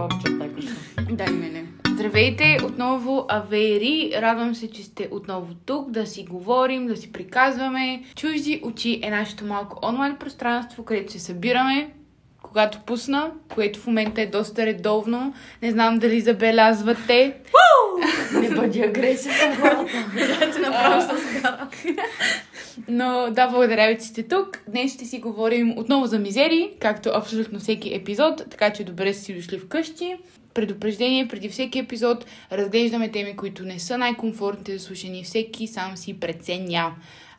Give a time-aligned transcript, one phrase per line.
[0.00, 0.72] малко черта къща.
[1.10, 1.64] Дай мене.
[1.86, 4.12] Здравейте, отново Авери.
[4.16, 8.04] Радвам се, че сте отново тук, да си говорим, да си приказваме.
[8.16, 11.90] Чужди очи е нашето малко онлайн пространство, където се събираме,
[12.50, 15.34] когато пусна, което в момента е доста редовно.
[15.62, 17.34] Не знам дали забелязвате.
[18.40, 19.60] Не бъди агресивен.
[19.60, 21.20] Да, ти направо с
[22.88, 24.58] Но да, благодаря ви, че сте тук.
[24.68, 29.24] Днес ще си говорим отново за мизери, както абсолютно всеки епизод, така че добре сте
[29.24, 30.16] си дошли вкъщи.
[30.54, 35.24] Предупреждение, преди всеки епизод разглеждаме теми, които не са най-комфортните за слушани.
[35.24, 36.92] Всеки сам си преценя.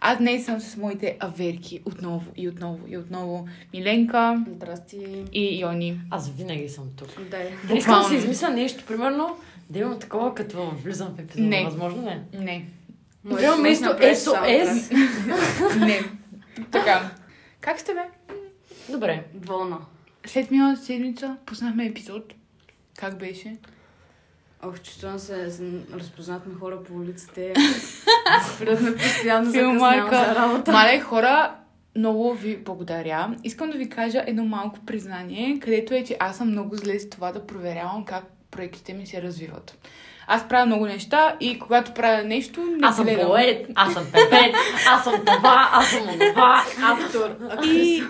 [0.03, 3.47] Аз днес съм с моите аверки отново и отново и отново.
[3.73, 5.25] Миленка Здрасти.
[5.33, 6.01] и Йони.
[6.09, 7.07] Аз винаги съм тук.
[7.31, 7.49] Дай.
[7.67, 9.37] Дали искам да си измисля нещо, примерно,
[9.69, 11.47] да имам такова, като влизам в епизода.
[11.47, 11.63] Не.
[11.63, 12.23] Възможно не.
[12.33, 12.65] Не,
[13.25, 14.95] Да имам вместо SOS.
[15.85, 16.01] не.
[16.71, 17.11] Така.
[17.61, 18.35] Как сте, бе?
[18.89, 19.23] Добре.
[19.45, 19.77] Вълна.
[20.25, 22.33] След миналата седмица пуснахме епизод.
[22.97, 23.57] Как беше?
[24.63, 27.53] Ох, чувствам се, съм разпознат на хора по улиците.
[28.55, 30.71] Спират ме постоянно закъснявам за работа.
[30.71, 31.55] Мале хора,
[31.95, 33.35] много ви благодаря.
[33.43, 37.09] Искам да ви кажа едно малко признание, където е, че аз съм много зле с
[37.09, 39.87] това да проверявам как проектите ми се развиват.
[40.27, 43.27] Аз правя много неща и когато правя нещо, не Аз съм гледам.
[43.27, 44.55] поет, аз съм певец,
[44.89, 46.63] аз съм това, аз съм онова.
[46.83, 47.35] Автор.
[47.63, 48.03] И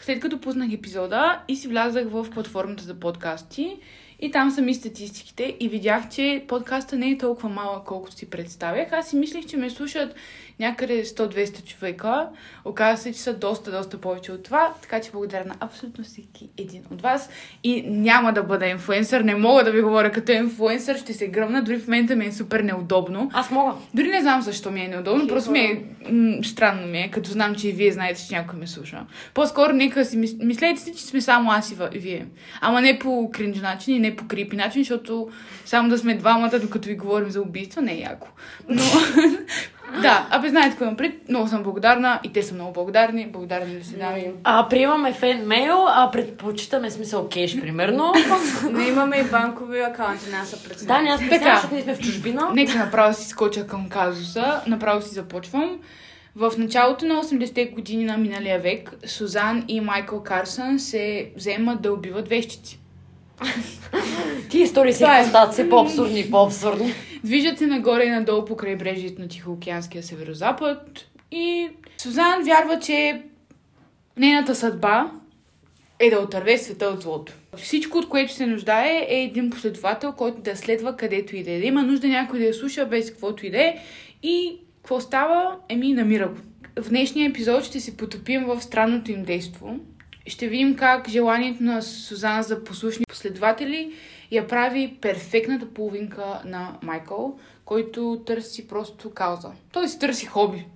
[0.00, 3.76] след като пуснах епизода и си влязах в платформата за подкасти
[4.22, 8.30] и там са ми статистиките и видях, че подкаста не е толкова малък, колкото си
[8.30, 8.92] представях.
[8.92, 10.14] Аз си мислех, че ме слушат
[10.58, 12.28] някъде 100-200 човека.
[12.64, 14.72] Оказва се, че са доста, доста повече от това.
[14.82, 17.30] Така че благодаря на абсолютно всеки един от вас.
[17.64, 19.20] И няма да бъда инфуенсър.
[19.20, 20.98] Не мога да ви говоря като инфуенсър.
[20.98, 21.62] Ще се гръмна.
[21.62, 23.30] Дори в момента ми е супер неудобно.
[23.32, 23.72] Аз мога.
[23.94, 27.30] Дори не знам защо ми е неудобно, просто ми е м- странно ми е, като
[27.30, 29.06] знам, че и вие знаете, че някой ме слуша.
[29.34, 30.34] По-скоро нека си мис...
[30.40, 32.26] мислете си, че сме само аз и вие.
[32.60, 35.28] Ама не по кринж начин и не по крипи начин, защото
[35.64, 38.28] само да сме двамата, докато ви говорим за убийства, не е яко.
[38.68, 38.82] Но,
[40.02, 41.28] да, абе знаете какво имам пред.
[41.28, 43.26] Много съм благодарна и те са много благодарни.
[43.32, 44.30] Благодарни ли си, дами?
[44.44, 48.12] А, приемаме фен мейл, а предпочитаме смисъл кеш, примерно.
[48.72, 51.04] Не имаме и банкови акаунти, не са да, председатели.
[51.04, 51.54] не, аз Така.
[51.54, 52.50] защото ние сме в чужбина.
[52.54, 54.60] Нека направо си скоча към казуса.
[54.66, 55.78] Направо си започвам.
[56.36, 61.92] В началото на 80-те години на миналия век Сузан и Майкъл Карсън се вземат да
[61.92, 62.81] убиват вещици.
[64.50, 65.24] Ти истории си е.
[65.24, 66.92] стават все по-абсурдни и по-абсурдни.
[67.24, 73.22] Движат се нагоре и надолу по крайбрежието на Тихоокеанския северозапад и Сузан вярва, че
[74.16, 75.10] нейната съдба
[75.98, 77.32] е да отърве света от злото.
[77.56, 81.60] Всичко, от което се нуждае, е един последовател, който да следва където и да е.
[81.60, 83.78] Има нужда някой да я слуша без каквото и да е.
[84.22, 85.56] И какво става?
[85.68, 86.36] Еми, намира го.
[86.82, 89.76] В днешния епизод ще се потопим в странното им действо.
[90.26, 93.92] Ще видим как желанието на Сузан за послушни последователи
[94.30, 99.50] я прави перфектната половинка на Майкъл, който търси просто кауза.
[99.72, 100.66] Той си търси хоби.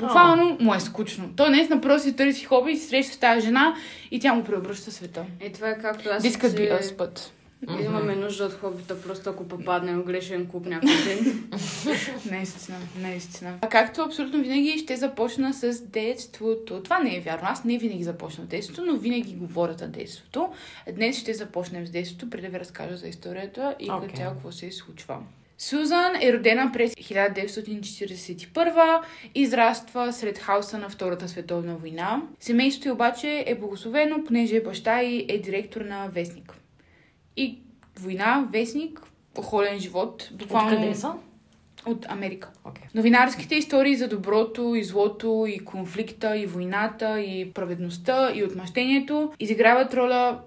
[0.00, 1.30] Буквално му е скучно.
[1.36, 3.74] Той наистина просто си търси хоби и се среща с тази жена
[4.10, 5.24] и тя му преобръща света.
[5.40, 6.78] Е, това е както аз This could си- be
[7.66, 7.84] but...
[7.84, 11.50] Имаме нужда от хобита, просто ако попаднем в грешен клуб някой ден.
[12.30, 13.58] Наистина, наистина.
[13.62, 16.82] А както абсолютно винаги ще започна с детството.
[16.82, 17.48] Това не е вярно.
[17.50, 20.52] Аз не винаги започна с детството, но винаги говоря за детството.
[20.92, 24.08] Днес ще започнем с детството, преди да ви разкажа за историята и Окей.
[24.08, 25.18] като цяло какво се случва.
[25.58, 29.00] Сузан е родена през 1941,
[29.34, 32.22] израства сред хаоса на Втората световна война.
[32.40, 36.54] Семейството й обаче е благословено, понеже баща й е директор на вестник.
[37.38, 37.58] И
[38.00, 39.02] война, вестник,
[39.42, 40.28] холен живот.
[40.32, 41.12] Буквално Откъде са?
[41.86, 42.50] от Америка.
[42.64, 42.84] Окей.
[42.94, 49.94] Новинарските истории за доброто и злото, и конфликта, и войната, и праведността, и отмъщението изиграват
[49.94, 50.40] роля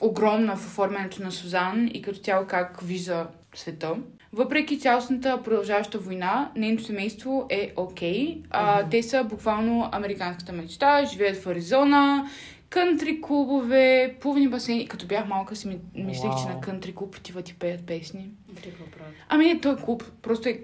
[0.00, 3.94] огромна в оформянето на Сузан и като цяло как вижда света.
[4.32, 8.42] Въпреки цялостната продължаваща война, нейното семейство е окей.
[8.50, 12.30] А, Те са буквално американската мечта, живеят в Аризона,
[12.72, 14.88] кънтри клубове, плувни басейни.
[14.88, 16.54] Като бях малка си ми, мислех, че Вау.
[16.54, 18.30] на кънтри клуб отиват и пеят песни.
[18.56, 19.14] Ти какво правят?
[19.28, 20.04] Ами не, той е клуб.
[20.22, 20.60] Просто е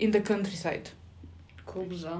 [0.00, 0.88] in the countryside.
[1.66, 2.10] Клуб за.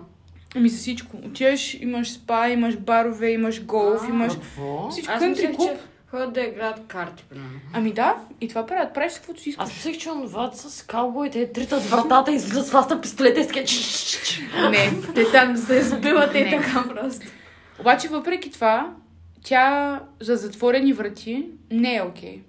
[0.56, 1.16] Ами за всичко.
[1.16, 4.08] Отиваш, имаш спа, имаш барове, имаш голф, А.
[4.08, 4.90] имаш Какво?
[4.90, 5.12] всичко.
[5.12, 5.68] Аз мислех, клуб.
[5.68, 5.76] че
[6.10, 7.60] ходят да играят карти, примерно.
[7.72, 8.94] Ами да, и това правят.
[8.94, 9.64] Правиш каквото си искаш.
[9.64, 14.40] Аз мислех, че онова с каубоите тритат вратата, излизат с вас на пистолета и чш.
[14.70, 14.92] Не.
[15.14, 17.26] Те там се сбиват и така просто.
[17.80, 18.94] Обаче въпреки това,
[19.42, 22.40] тя за затворени врати не е окей.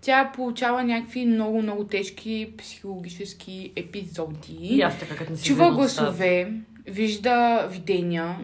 [0.00, 4.58] Тя получава някакви много, много тежки психологически епизоди.
[4.60, 6.52] И аз така, като не си Чува гласове,
[6.86, 8.36] вижда видения.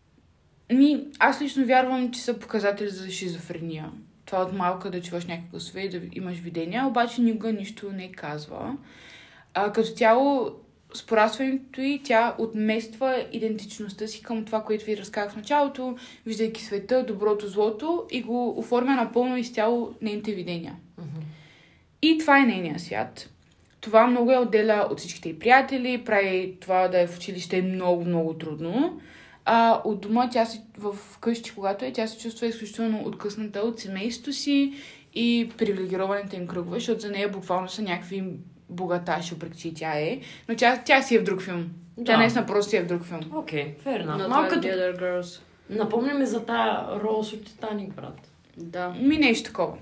[0.73, 3.91] Ми, аз лично вярвам, че са показатели за шизофрения.
[4.25, 8.13] това от малка да чуваш някакви гласове и да имаш видения, обаче никога нищо не
[8.13, 8.77] казва.
[9.55, 10.51] А, като цяло,
[10.95, 15.97] с порастването и тя отмества идентичността си към това, което ви разказах в началото,
[16.27, 20.77] виждайки света, доброто, злото и го оформя напълно изцяло нейните видения.
[22.03, 23.31] И това е нейният свят.
[23.81, 28.05] Това много я отделя от всичките й приятели, прави това да е в училище много,
[28.05, 29.01] много трудно.
[29.45, 33.81] А от дома тя се, в къщи, когато е, тя се чувства изключително откъсната от
[33.81, 34.73] семейството си
[35.15, 38.25] и привилегированите им кръгове, защото за нея буквално са някакви
[38.69, 40.21] богаташи, въпреки че тя е.
[40.49, 41.71] Но тя, тя си е в друг филм.
[41.97, 42.19] Тя Да.
[42.19, 43.21] наистина просто си е в друг филм.
[43.35, 43.77] Окей, е.
[43.85, 45.41] The Other Girls.
[45.71, 48.31] Напомня ми за тая Роуз от Титаник, брат.
[48.57, 48.89] Да.
[48.89, 49.77] Ми нещо такова.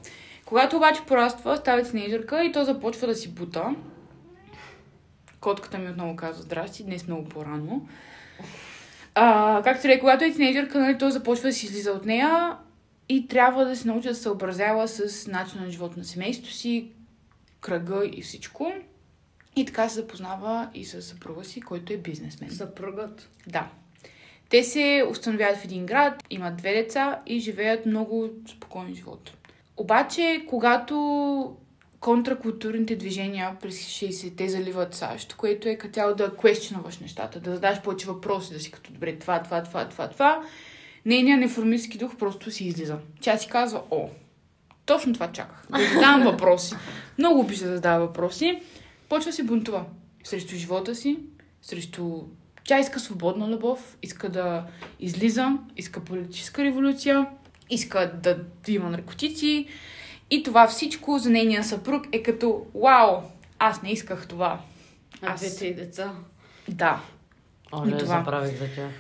[0.45, 3.75] Когато обаче пораства, става тинейджърка и то започва да си бута.
[5.41, 7.89] Котката ми отново казва здрасти, днес много по-рано.
[9.15, 12.57] А, както и когато е тинейджърка, нали, той започва да си излиза от нея
[13.09, 16.91] и трябва да се научи да се съобразява с начина на живота на семейството си,
[17.63, 18.73] кръга и всичко.
[19.57, 22.51] И така се запознава и с съпруга си, който е бизнесмен.
[22.51, 23.29] Съпругът.
[23.47, 23.71] Да.
[24.49, 29.33] Те се установяват в един град, имат две деца и живеят много спокоен живот.
[29.77, 31.57] Обаче, когато
[32.01, 37.83] контракултурните движения през 60-те заливат САЩ, което е като цяло да квестионваш нещата, да задаш
[37.83, 40.43] повече въпроси, да си като добре това, това, това, това, това,
[41.07, 42.99] нейният неформистски дух просто си излиза.
[43.21, 44.09] Тя си казва, о,
[44.87, 45.65] точно това чаках.
[45.71, 46.75] Да задавам въпроси.
[47.19, 48.63] Много обича да задава въпроси.
[49.09, 49.85] Почва се бунтува
[50.25, 51.19] срещу живота си,
[51.63, 52.21] срещу...
[52.65, 54.65] Тя иска свободна любов, иска да
[55.01, 57.27] излиза, иска политическа революция,
[57.71, 59.67] иска да, да има наркотици.
[60.31, 63.23] И това всичко за нейния съпруг е като Вау,
[63.59, 64.61] аз не исках това.
[65.23, 66.13] А Аз- двете и деца.
[66.69, 67.01] Да.
[67.73, 68.19] О, не, това.
[68.19, 68.91] забравих за тях.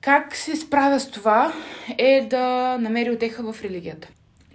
[0.00, 1.52] Как се справя с това
[1.98, 4.08] е да намери отеха в религията.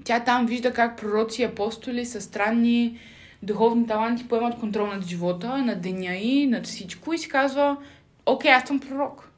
[0.06, 3.00] Тя там вижда как пророци и апостоли са странни
[3.44, 7.78] духовни таланти поемат контрол над живота, над деня и над всичко и си казва,
[8.25, 9.30] окей, аз съм пророк.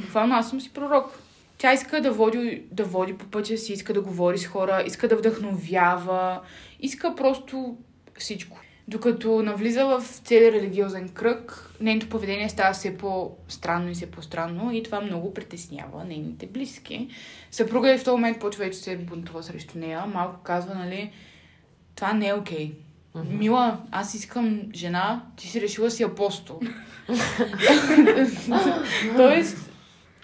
[0.00, 1.18] Буквално аз съм си пророк.
[1.58, 5.08] Тя иска да води, да води по пътя си, иска да говори с хора, иска
[5.08, 6.40] да вдъхновява,
[6.80, 7.76] иска просто
[8.18, 8.60] всичко.
[8.90, 14.82] Докато навлиза в целия религиозен кръг, нейното поведение става все по-странно и все по-странно и
[14.82, 17.08] това много притеснява нейните близки.
[17.50, 20.04] Съпруга и в този момент почва вече се бунтува срещу нея.
[20.14, 21.10] Малко казва, нали,
[21.94, 22.72] това не е окей.
[23.30, 26.60] Мила, аз искам жена, ти си решила си апостол.
[29.16, 29.70] Тоест,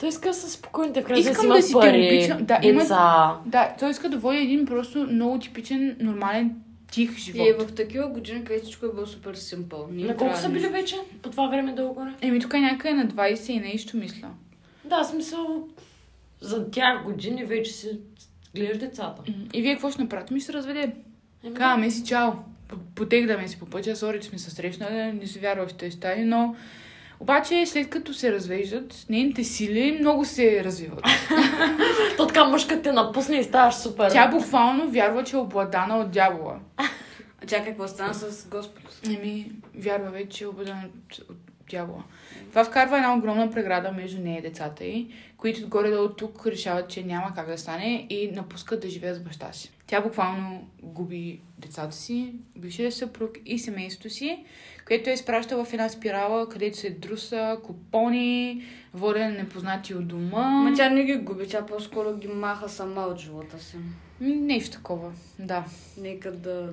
[0.01, 2.33] Той иска със спокойните в Искам сметка да си си има пари.
[2.41, 3.37] Да, има- деца.
[3.47, 6.55] да, той иска да води един просто много типичен, нормален,
[6.93, 7.47] тих живот.
[7.47, 9.89] И е в такива години, където всичко е било супер симпъл.
[9.91, 10.97] На колко трябва са били вече?
[11.23, 12.15] По това време долу-горе?
[12.21, 14.29] Еми, тук е някъде на 20 и нещо, мисля.
[14.85, 15.69] Да, смисъл...
[16.41, 17.99] За тях години вече си
[18.55, 19.23] гледаш децата.
[19.55, 20.35] И вие какво ще направите?
[20.35, 20.93] Ми ще се разведе.
[21.45, 22.33] Еми, Казваме си чао.
[22.95, 26.25] Потегдаме си по пътя, сори, че сме се срещнали, не се вярва в тези стаи,
[26.25, 26.57] но
[27.21, 31.05] обаче след като се развеждат, нейните сили много се развиват.
[32.17, 34.11] То така мъжка те напусне и ставаш супер.
[34.11, 36.59] Тя буквално вярва, че е обладана от дявола.
[37.43, 39.01] А чакай, какво стана с Господ?
[39.07, 41.37] Еми, вярва вече, че е обладана от, от
[41.71, 42.03] дявола.
[42.51, 47.05] Това вкарва една огромна преграда между нея и децата й, които горе-долу тук решават, че
[47.05, 49.73] няма как да стане и напускат да живеят с баща си.
[49.87, 54.45] Тя буквално губи децата си, бившия съпруг и семейството си,
[54.87, 58.65] което я изпраща в една спирала, където се друса, купони,
[58.95, 60.51] воден на непознати от дома.
[60.51, 63.77] Ма тя не ги губи, тя по-скоро ги маха сама от живота си.
[64.21, 65.65] Нещо такова, да.
[66.01, 66.69] Нека да...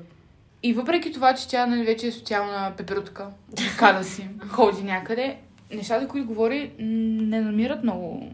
[0.64, 5.38] И въпреки това, че тя нали, вече е социална пеперутка, така да си ходи някъде,
[5.74, 8.32] нещата, които говори, не намират много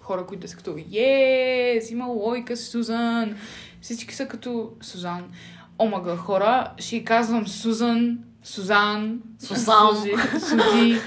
[0.00, 3.36] хора, които да са като Ес, има лойка с Сузан.
[3.80, 5.24] Всички са като Сузан.
[5.78, 9.96] Омага хора, ще й казвам Сузан, Сузан, Сузан.
[9.96, 11.00] Сузи, Сузи.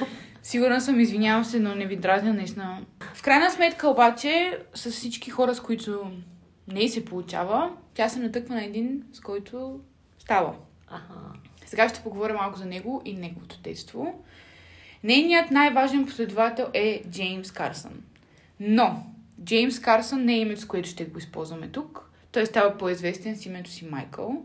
[0.44, 2.82] Сигурна съм, извинявам се, но не ви дразня наистина.
[3.14, 6.12] В крайна сметка обаче, с всички хора, с които
[6.68, 9.80] не й се получава, тя се натъква на един, с който
[10.20, 10.54] става.
[10.88, 11.14] Аха.
[11.66, 14.24] Сега ще поговоря малко за него и неговото детство.
[15.04, 18.04] Нейният най-важен последовател е Джеймс Карсън.
[18.60, 19.04] Но
[19.44, 22.12] Джеймс Карсън не е името, с което ще го използваме тук.
[22.32, 24.44] Той става по-известен с името си Майкъл.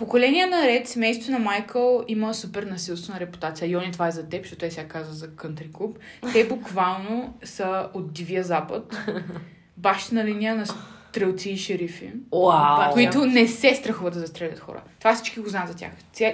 [0.00, 3.70] Поколения наред семейството на Майкъл има супер насилствена репутация.
[3.70, 5.98] Йони, това е за теб, защото той сега каза за кънтри клуб.
[6.32, 8.96] Те буквално са от Дивия Запад.
[9.76, 12.92] Бащина линия на стрелци и шерифи Уау.
[12.92, 14.82] които не се страхуват да застрелят хора.
[14.98, 15.90] Това всички го знаят за тях.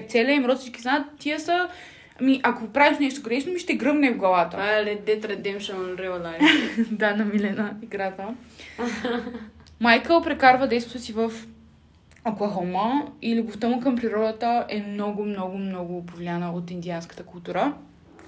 [0.08, 1.68] Целият им род всички знаят, тия са...
[2.20, 4.56] Ами, ако правиш нещо грешно, ми ще гръмне в главата.
[4.56, 6.88] Е Red Dead Redemption on Real Life.
[6.90, 8.24] да, на Милена играта.
[9.80, 11.32] Майкъл прекарва детството си в
[12.28, 17.74] Оклахома и любовта му към природата е много, много, много повлияна от индианската култура.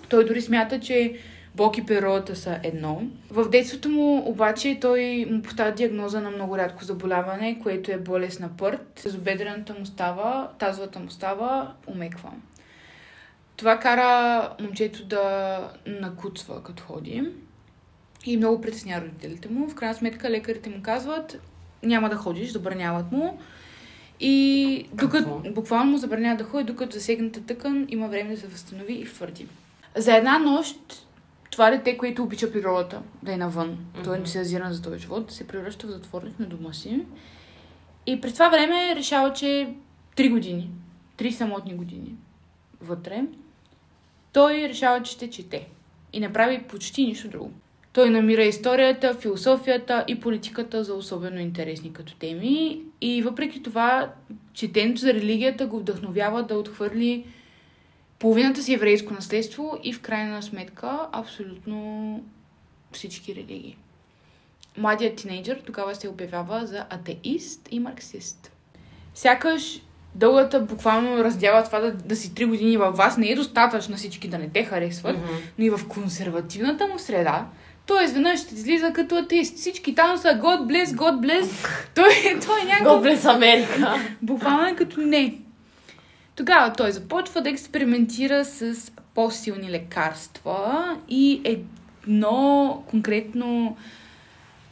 [0.09, 1.19] Той дори смята, че
[1.55, 3.03] Бог и природата са едно.
[3.31, 8.41] В детството му обаче той му поставя диагноза на много рядко заболяване, което е болест
[8.41, 9.01] на пърт.
[9.05, 12.31] Безобедрената му става, тазовата му става, умеква.
[13.57, 17.33] Това кара момчето да накуцва като ходи
[18.25, 19.69] и много притесня родителите му.
[19.69, 21.41] В крайна сметка лекарите му казват,
[21.83, 23.39] няма да ходиш, забраняват му.
[24.21, 28.93] И докато, буквално му забранява да ходи, докато засегната тъкан има време да се възстанови
[28.93, 29.47] и втвърди.
[29.97, 31.09] За една нощ
[31.51, 34.05] това дете, което обича природата, да е навън, mm-hmm.
[34.05, 37.01] той е ентусиазиран за този живот, се превръща в затворник на дома си.
[38.07, 39.75] И през това време решава, че
[40.17, 40.71] три години,
[41.17, 42.15] три самотни години
[42.81, 43.25] вътре,
[44.33, 45.69] той решава, че ще чете.
[46.13, 47.51] И не прави почти нищо друго.
[47.93, 52.83] Той намира историята, философията и политиката за особено интересни като теми.
[53.01, 54.13] И въпреки това,
[54.53, 57.25] четенето за религията го вдъхновява да отхвърли
[58.19, 62.25] половината си еврейско наследство и в крайна сметка абсолютно
[62.93, 63.77] всички религии.
[64.79, 68.53] Младият тинейджър тогава се обявява за атеист и марксист.
[69.15, 69.81] Сякаш
[70.15, 74.29] дългата буквално раздяла това да, да си три години във вас не е достатъчно всички
[74.29, 75.41] да не те харесват, mm-hmm.
[75.59, 77.47] но и в консервативната му среда
[77.89, 79.57] той изведнъж ще излиза като атеист.
[79.57, 81.67] Всички там са God bless, God bless.
[81.95, 82.09] Той,
[82.47, 83.03] той е някакъв...
[83.03, 83.95] God bless Америка.
[84.23, 85.35] Буквално е като не.
[86.37, 93.77] Тогава той започва да експериментира с по-силни лекарства и едно конкретно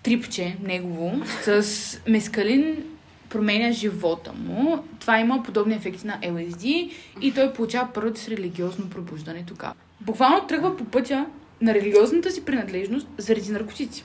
[0.02, 1.62] трипче негово с
[2.08, 2.84] мескалин
[3.28, 4.84] променя живота му.
[5.00, 9.74] Това има подобни ефекти на LSD и той получава първото с религиозно пробуждане тогава.
[10.00, 11.26] Буквално тръгва по пътя
[11.60, 14.04] на религиозната си принадлежност заради наркотици.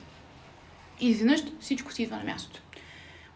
[1.00, 2.60] И изведнъж всичко си идва на мястото.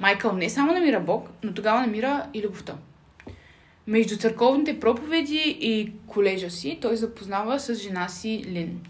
[0.01, 2.75] Майкъл не само намира Бог, но тогава намира и любовта.
[3.87, 8.81] Между църковните проповеди и колежа си той запознава с жена си Лин.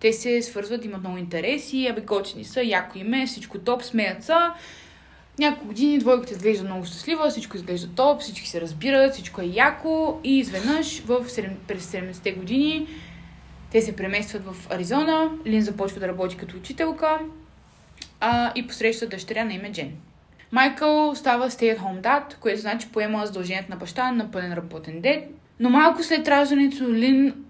[0.00, 2.02] Те се свързват, имат много интереси, абе
[2.44, 4.52] са, яко име, всичко топ, смеят са.
[5.38, 10.20] Няколко години двойката изглежда много щастлива, всичко изглежда топ, всички се разбират, всичко е яко
[10.24, 12.86] и изведнъж в 7, през 70-те години
[13.74, 17.18] те се преместват в Аризона, Лин започва да работи като учителка
[18.20, 19.92] а, и посреща дъщеря на име Джен.
[20.52, 25.30] Майкъл става stay-at-home dad, което значи поема задължението на баща на пълен работен дед.
[25.60, 27.44] Но малко след раждането Лин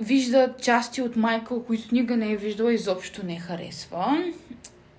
[0.00, 4.24] вижда части от Майкъл, които никога не е виждала и изобщо не харесва.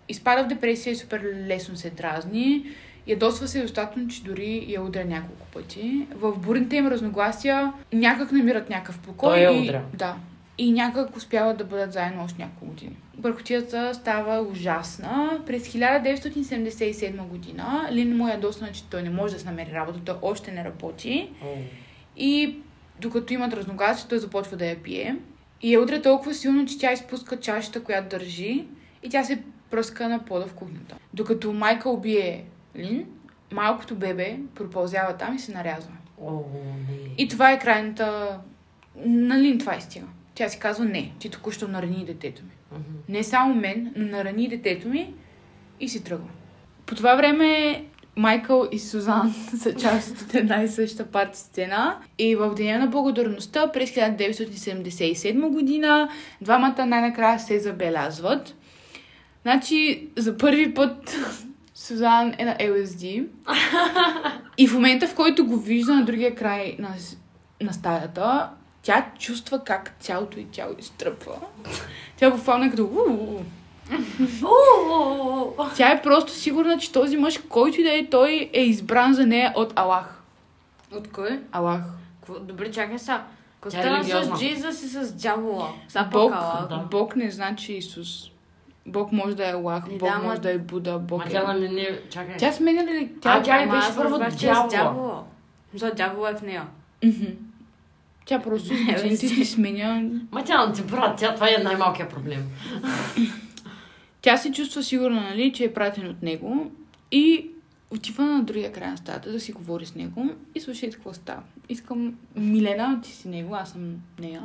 [0.09, 2.65] Изпада в депресия и супер лесно се дразни.
[3.07, 6.07] Ядосва се достатъчно, че дори я удря няколко пъти.
[6.15, 9.29] В бурните им разногласия някак намират някакъв покой.
[9.29, 9.61] Той я и...
[9.61, 9.81] удря.
[9.93, 10.15] Да.
[10.57, 12.97] И някак успяват да бъдат заедно още няколко години.
[13.17, 15.41] Бъркотията става ужасна.
[15.45, 19.99] През 1977 година Лин му е ядосна, че той не може да се намери работа,
[20.05, 21.29] той още не работи.
[22.17, 22.57] И
[23.01, 25.17] докато имат разногласия, той започва да я пие.
[25.61, 28.65] И я удря толкова силно, че тя изпуска чашата, която държи
[29.03, 30.95] и тя се пръска на пода в кухнята.
[31.13, 32.45] Докато майка убие
[32.75, 33.05] Лин,
[33.51, 35.91] малкото бебе пропълзява там и се нарязва.
[36.21, 36.41] О,
[36.89, 36.97] не.
[37.17, 38.39] И това е крайната...
[39.05, 40.05] На Лин това е стига.
[40.35, 42.51] Тя си казва, не, ти току-що нарани детето ми.
[42.71, 42.97] Мгм.
[43.09, 45.13] Не само мен, но нарани детето ми
[45.79, 46.27] и си тръгва.
[46.85, 47.83] По това време
[48.15, 51.97] Майкъл и Сузан са част от една и съща парти сцена.
[52.19, 56.09] И в Деня на благодарността през 1977 година
[56.41, 58.55] двамата най-накрая се забелязват.
[59.41, 61.17] Значи, за първи път
[61.73, 63.27] Сузан е на LSD.
[64.57, 66.89] И в момента, в който го вижда на другия край на,
[67.61, 68.49] на стаята,
[68.83, 71.35] тя чувства как цялото и тяло изтръпва.
[72.17, 73.39] Тя буквално е като!
[75.75, 79.25] Тя е просто сигурна, че този мъж, който и да е той, е избран за
[79.25, 80.21] нея от Аллах.
[80.95, 81.39] От кой?
[81.51, 81.81] Аллах.
[82.41, 83.25] Добре, чакай сега.
[83.61, 84.39] Какво Тя стана с.
[84.39, 85.69] Джизъс и с дявола?
[86.11, 86.31] Бог,
[86.69, 86.87] да.
[86.91, 88.29] Бог не значи Исус.
[88.85, 89.59] Бог може да е Не,
[89.97, 91.31] Бог да, може да е Буда, Бог Ма е...
[91.31, 91.99] тя нали не...
[92.09, 92.37] Чакай.
[92.37, 93.11] Тя сменя ли?
[93.15, 93.41] А, Тя...
[93.43, 94.19] тя е беше първо
[94.69, 95.23] дявола.
[95.73, 96.67] Защото дявола е в нея.
[97.03, 97.25] Мгм.
[98.25, 100.09] Тя просто с годините си сменя...
[100.31, 102.43] Ма тя не ти брат, тя, това е най-малкият проблем.
[104.21, 106.71] Тя се чувства сигурна, нали, че е пратен от него
[107.11, 107.49] и
[107.91, 111.41] отива на другия край на стаята да си говори с него и слушайте какво става.
[111.69, 114.43] Искам, Милена, ти си него, аз съм нея.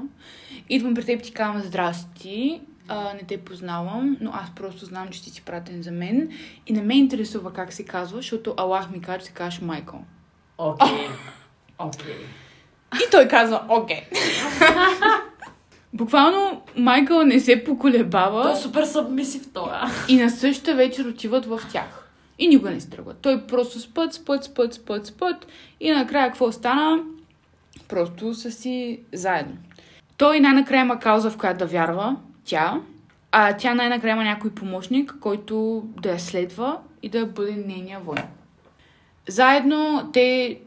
[0.69, 5.09] Идвам при теб и ти казвам здрасти, а, не те познавам, но аз просто знам,
[5.09, 6.31] че ти си пратен за мен
[6.67, 10.05] и не ме интересува как се казва, защото Аллах ми казва, че се казваш Майкъл.
[10.59, 11.09] Окей.
[11.79, 12.17] Окей.
[12.95, 14.01] И той казва, окей.
[15.93, 18.43] Буквално Майкъл не се поколебава.
[18.43, 19.91] Той е супер събмисив това.
[20.09, 22.09] И на същата вечер отиват в тях.
[22.39, 23.19] И никога не се тръгват.
[23.23, 25.47] Той просто спът, спът, спът, спът, спът.
[25.81, 26.99] И накрая какво стана?
[27.89, 29.57] Просто са си заедно.
[30.17, 32.81] Той най-накрая има кауза, в която да вярва, тя,
[33.33, 38.25] а тя най-накрая има някой помощник, който да я следва и да бъде нейния войн.
[39.29, 40.59] Заедно те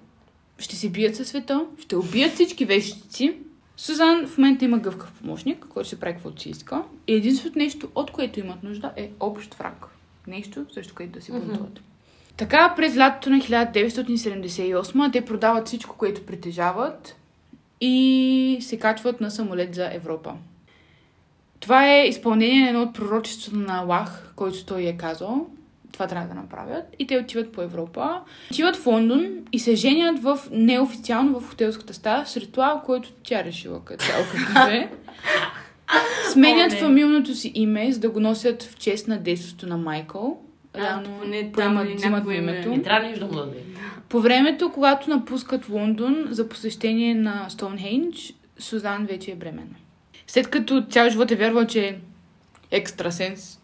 [0.62, 3.36] ще се бият със света, ще убият всички вещици.
[3.78, 6.84] Сузан в момента има гъвкав помощник, който ще прави каквото си иска.
[7.08, 9.88] И единственото нещо, от което имат нужда, е общ враг.
[10.28, 11.80] Нещо, срещу което да се бунтуват.
[11.80, 11.82] Mm-hmm.
[12.38, 17.16] Така, през лятото на 1978 те продават всичко, което притежават
[17.82, 20.34] и се качват на самолет за Европа.
[21.60, 25.48] Това е изпълнение на едно от пророчеството на Аллах, който той е казал.
[25.92, 26.86] Това трябва да направят.
[27.00, 28.22] И те отиват по Европа.
[28.52, 33.44] Отиват в Лондон и се женят в неофициално в хотелската стая с ритуал, който тя
[33.44, 34.06] решила като
[34.70, 34.92] е.
[36.32, 40.40] Сменят О, фамилното си име, за да го носят в чест на детството на Майкъл.
[40.76, 42.70] Реално там поемат, е взимат името.
[42.70, 43.64] Не трябва нищо да му даде.
[44.10, 49.76] По времето, когато напускат Лондон за посещение на Стоунхендж, Сузан вече е бременна.
[50.28, 51.98] След като цял живот е вярвал, че е
[52.72, 53.61] екстрасенс,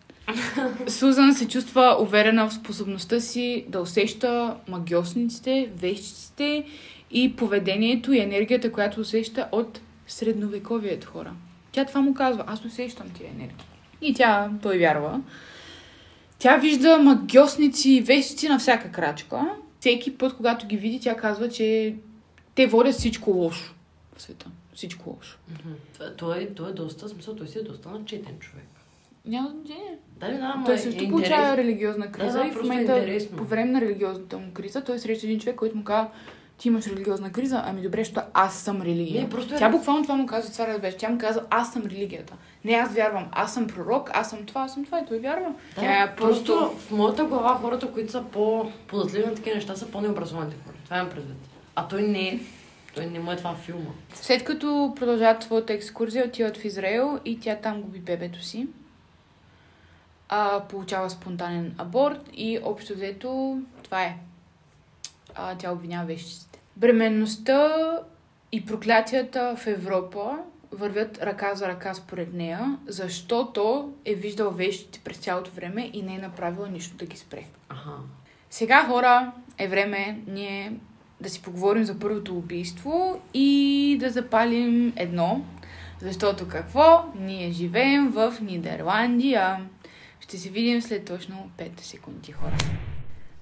[0.88, 6.66] Сузан се чувства уверена в способността си да усеща магиосниците, вещиците
[7.12, 11.34] и поведението и енергията, която усеща от средновековието хора.
[11.72, 13.66] Тя това му казва, аз усещам тия енергии.
[14.02, 15.22] И тя, той вярва.
[16.40, 19.42] Тя вижда магиосници и вещици на всяка крачка.
[19.80, 21.96] Всеки път, когато ги види, тя казва, че
[22.56, 23.74] те водят всичко лошо
[24.18, 24.46] в света.
[24.76, 25.38] Всичко лошо.
[25.94, 28.68] Това- Той, той е доста, смисъл, той си е доста начетен човек.
[29.28, 29.98] Няма значение.
[30.20, 31.10] Да, не, да, ама Той е също интерес.
[31.12, 33.38] получава религиозна криза Да, да, и в просто е момента, интересно.
[33.38, 36.10] по време на религиозната му криза, той среща един човек, който му казва,
[36.58, 39.24] ти имаш религиозна криза, ами добре, защото аз съм религия.
[39.24, 40.96] Не, просто е- Тя буквално това му казва, това разбеш.
[40.98, 42.34] Тя му казва, аз съм религията.
[42.66, 45.54] Не, аз вярвам, аз съм пророк, аз съм това, аз съм това и той вярва.
[45.76, 49.88] Да, Тя е просто в моята глава хората, които са по-податливи на такива неща, са
[49.88, 50.76] по-необразованите хора.
[50.84, 51.38] Това имам предвид.
[51.76, 52.40] А той не е.
[52.96, 53.90] Той не му е това филма.
[54.14, 58.68] След като продължават своята екскурзия, отиват в Израел и тя там губи бебето си.
[60.30, 64.18] А, получава спонтанен аборт и общо взето това е.
[65.36, 66.60] А, тя обвинява вещиците.
[66.76, 67.70] Бременността
[68.52, 70.38] и проклятията в Европа
[70.72, 76.16] вървят ръка за ръка според нея, защото е виждал вещите през цялото време и не
[76.16, 77.44] е направила нищо да ги спре.
[77.70, 77.92] Аха.
[78.50, 80.74] Сега, хора, е време ние
[81.22, 85.46] да си поговорим за първото убийство и да запалим едно.
[86.02, 87.06] Защото какво?
[87.16, 89.58] Ние живеем в Нидерландия.
[90.20, 92.58] Ще се видим след точно 5 секунди, хора.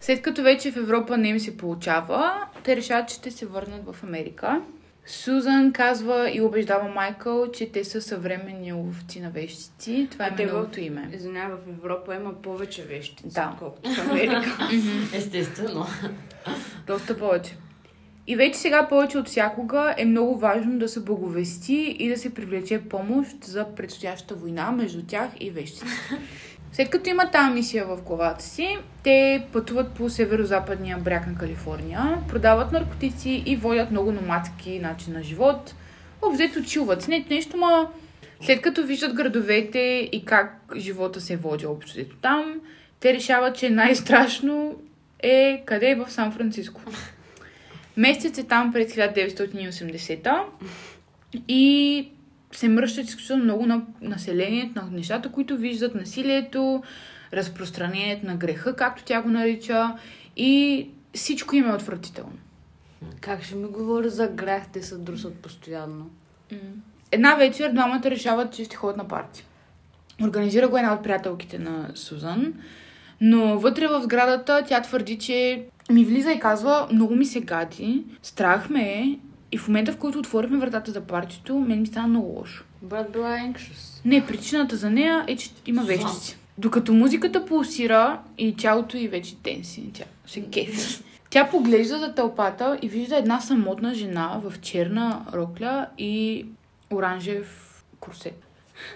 [0.01, 2.33] След като вече в Европа не им се получава,
[2.63, 4.61] те решават, че ще се върнат в Америка.
[5.07, 10.07] Сузан казва и убеждава Майкъл, че те са съвременни ловци на вещици.
[10.11, 11.09] Това е в- неговото име.
[11.13, 13.49] Извинявай, в Европа има повече вещи, Да.
[13.53, 14.69] отколкото в Америка.
[15.13, 15.85] Естествено.
[16.87, 17.57] Доста повече.
[18.27, 22.33] И вече сега повече от всякога е много важно да се благовести и да се
[22.33, 25.85] привлече помощ за предстоящата война между тях и вещите.
[26.75, 32.17] След като има тази мисия в главата си, те пътуват по северо-западния бряг на Калифорния,
[32.27, 35.75] продават наркотици и водят много номадски начин на живот.
[36.21, 37.01] Обзето чилват.
[37.01, 37.89] с Не нещо, ма
[38.41, 42.61] след като виждат градовете и как живота се води общо там,
[42.99, 44.75] те решават, че най-страшно
[45.19, 46.81] е къде е в Сан Франциско.
[47.97, 50.43] Местят се там през 1980-та
[51.47, 52.09] и
[52.57, 56.83] се мръщат изключително много на населението, на нещата, които виждат, насилието,
[57.33, 59.93] разпространението на греха, както тя го нарича,
[60.37, 62.37] и всичко им е отвратително.
[63.21, 64.63] Как ще ми говори за грях?
[64.73, 66.09] Те се друсат постоянно.
[67.11, 69.45] Една вечер двамата решават, че ще ходят на парти.
[70.23, 72.53] Организира го една от приятелките на Сузан,
[73.21, 78.03] но вътре в сградата тя твърди, че ми влиза и казва, много ми се гади,
[78.21, 79.19] страх ме е
[79.55, 82.63] и в момента, в който отворихме вратата за партито, мен ми стана много лошо.
[82.81, 84.05] Брат била anxious.
[84.05, 86.37] Не, причината за нея е, че има вещици.
[86.57, 91.03] Докато музиката пулсира и тялото й вече тенси, тя се кефи.
[91.29, 96.45] Тя поглежда за тълпата и вижда една самотна жена в черна рокля и
[96.93, 98.43] оранжев корсет.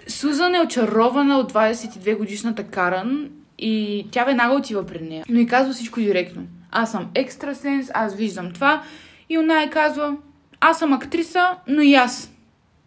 [0.07, 5.25] Сузан е очарована от 22 годишната Каран и тя веднага отива пред нея.
[5.29, 6.43] Но и казва всичко директно.
[6.71, 8.83] Аз съм екстрасенс, аз виждам това.
[9.29, 10.17] И она е казва,
[10.61, 12.33] аз съм актриса, но и аз.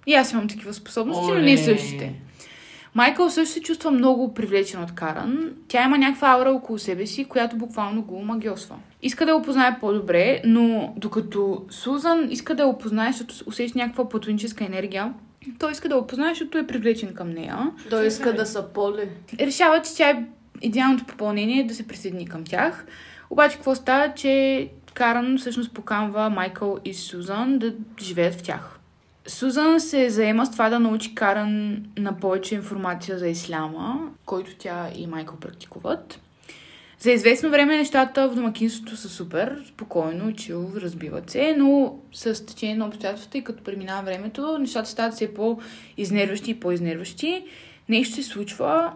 [0.06, 1.58] И аз имам такива способности, но не Оле.
[1.58, 2.14] същите.
[2.94, 5.50] Майкъл също се чувства много привлечен от Каран.
[5.68, 8.76] Тя има някаква аура около себе си, която буквално го магиосва.
[9.02, 14.08] Иска да я опознае по-добре, но докато Сузан иска да я опознае, защото усеща някаква
[14.08, 15.12] платоническа енергия,
[15.58, 17.70] той иска да я опознае, защото е привлечен към нея.
[17.90, 19.08] Той иска да са поли.
[19.40, 20.24] Решава, че тя е
[20.62, 22.86] идеалното попълнение да се присъедини към тях.
[23.30, 28.78] Обаче какво става, че Каран всъщност поканва Майкъл и Сузан да живеят в тях.
[29.26, 34.88] Сузан се заема с това да научи Каран на повече информация за исляма, който тя
[34.96, 36.20] и Майкъл практикуват.
[36.98, 42.76] За известно време нещата в домакинството са супер, спокойно, чил, разбиват се, но с течение
[42.76, 47.44] на обстоятелствата и като преминава времето, нещата стават все по-изнерващи и по-изнерващи.
[47.88, 48.92] Нещо се случва,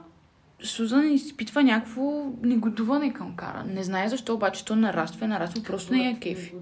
[0.62, 3.64] Сузан изпитва някакво негодуване към Кара.
[3.68, 6.54] Не знае защо, обаче то нараства и нараства, просто не е кефи.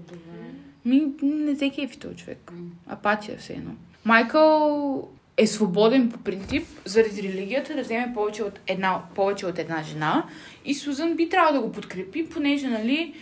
[0.85, 2.51] Ми, не те кефи този човек.
[2.87, 3.71] Апатия все едно.
[4.05, 9.83] Майкъл е свободен по принцип, заради религията, да вземе повече от една, повече от една
[9.83, 10.23] жена
[10.65, 13.13] и Сузан би трябвало да го подкрепи, понеже, нали,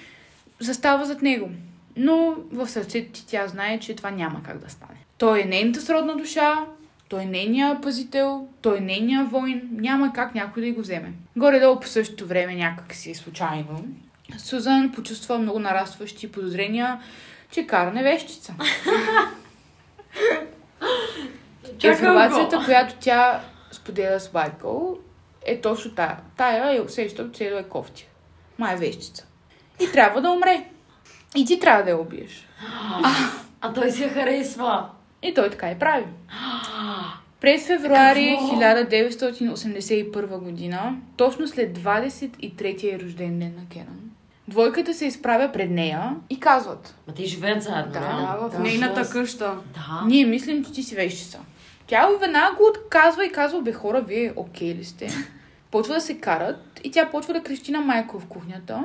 [0.59, 1.49] застава зад него.
[1.97, 4.99] Но в сърцето ти тя знае, че това няма как да стане.
[5.17, 6.65] Той е нейната сродна душа,
[7.09, 11.13] той е нейния пазител, той е нейния войн, няма как някой да го вземе.
[11.37, 13.85] Горе-долу по същото време, някак си случайно,
[14.37, 17.01] Сузан почувства много нарастващи подозрения,
[17.51, 18.53] че кара невещица.
[21.83, 24.97] Информацията, която тя споделя с Майкъл,
[25.45, 26.17] е точно тая.
[26.37, 28.07] Тая е усещам, че е кофти.
[28.57, 29.25] Май е вещица.
[29.79, 30.65] И трябва да умре.
[31.35, 32.47] И ти трябва да я убиеш.
[33.61, 34.89] А той се харесва.
[35.23, 36.05] И той така и прави.
[37.41, 38.55] През февруари Какво?
[38.55, 43.99] 1981 година, точно след 23-я рожден ден на Керан,
[44.47, 48.47] двойката се изправя пред нея и казват Ма те живеят заедно, Да, да?
[48.47, 49.57] В Да, нейната къща.
[49.73, 50.03] Да.
[50.07, 51.39] Ние мислим, че ти си вещица.
[51.87, 55.07] Тя веднага го отказва и казва, бе хора, вие окей ли сте?
[55.71, 58.83] Почва да се карат и тя почва да крещи на майко в кухнята,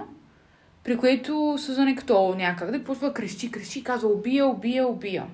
[0.85, 5.27] при което Сузан е като някак да почва да крещи, крещи казва убия, убия, убия.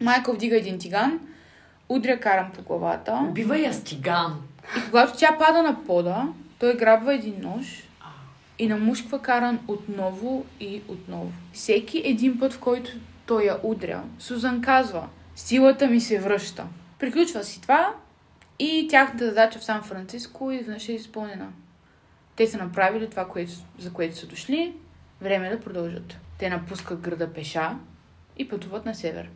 [0.00, 1.20] Майкъл вдига един тиган,
[1.88, 4.42] удря Каран по главата Убива я с тиган.
[4.78, 7.82] и когато тя пада на пода, той грабва един нож
[8.58, 11.32] и намушква Каран отново и отново.
[11.52, 12.90] Всеки един път, в който
[13.26, 16.66] той я удря, Сузан казва Силата ми се връща.
[16.98, 17.94] Приключва си това
[18.58, 21.48] и тяхната задача в Сан Франциско изведнъж е изпълнена.
[22.36, 24.74] Те са направили това, което, за което са дошли.
[25.20, 26.16] Време е да продължат.
[26.38, 27.76] Те напускат града пеша
[28.38, 29.30] и пътуват на север.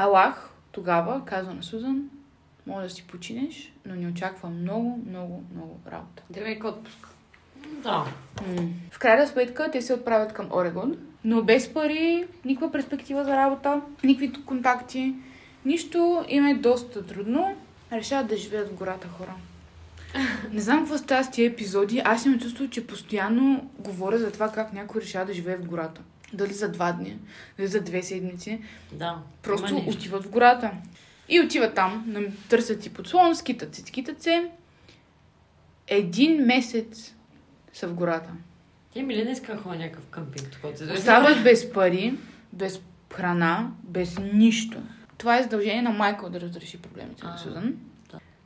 [0.00, 2.10] Аллах тогава казва на Сузан,
[2.66, 6.22] може да си починеш, но ни очаква много, много, много работа.
[6.30, 7.08] Древейка отпуск.
[7.68, 8.04] Да.
[8.90, 13.80] В крайна сметка те се отправят към Орегон, но без пари, никаква перспектива за работа,
[14.04, 15.14] никакви контакти,
[15.64, 17.56] нищо им е доста трудно.
[17.92, 19.34] Решават да живеят в гората хора.
[20.52, 22.02] Не знам какво става с тия епизоди.
[22.04, 26.00] Аз имам чувство, че постоянно говоря за това как някой решава да живее в гората.
[26.32, 27.18] Дали за два дни,
[27.56, 28.60] дали за две седмици.
[28.92, 29.18] Да.
[29.42, 30.70] Просто отиват в гората.
[31.28, 32.16] И отиват там,
[32.48, 34.50] търсят си подслон, скитат се, скитат се.
[35.86, 37.14] Един месец
[37.72, 38.30] са в гората.
[38.94, 40.60] Те ми ли не иска да ходя някакъв къмпинг,
[40.94, 42.14] Остават без пари,
[42.52, 42.80] без
[43.14, 44.78] храна, без нищо.
[45.18, 47.74] Това е задължение на Майкъл да разреши проблемите на Сузан.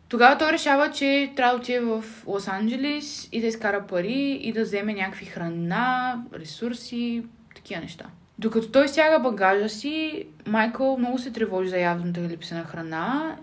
[0.08, 4.62] Тогава той решава, че трябва да отиде в Лос-Анджелес и да изкара пари и да
[4.62, 7.24] вземе някакви храна, ресурси,
[7.64, 8.04] такива неща.
[8.38, 13.36] Докато той стяга багажа си, Майкъл много се тревожи за явната липса на храна,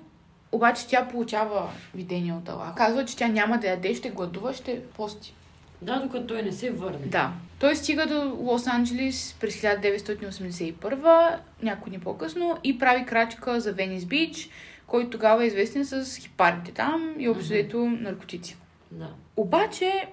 [0.52, 2.76] обаче тя получава видение от Аллах.
[2.76, 5.34] Казва, че тя няма да яде, ще гладува, ще пости.
[5.82, 7.06] Да, докато той не се върне.
[7.06, 7.32] Да.
[7.60, 14.50] Той стига до Лос-Анджелес през 1981, няколко дни по-късно, и прави крачка за Венис Бич,
[14.88, 18.58] който тогава е известен с хипарите там и общо взето наркотици.
[18.92, 19.10] Да.
[19.38, 20.08] Обаче,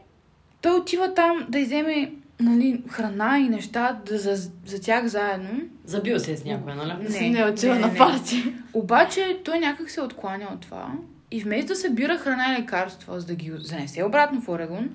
[0.60, 5.60] той отива там да иземе нали, храна и неща да, за, за тях заедно.
[5.84, 6.92] Забил се с някоя, нали?
[7.10, 8.54] Не, Не, отива не, на парти.
[8.72, 10.92] Обаче той някак се откланя от това
[11.30, 14.90] и вместо да събира храна и лекарства, за да ги занесе обратно в Орегон,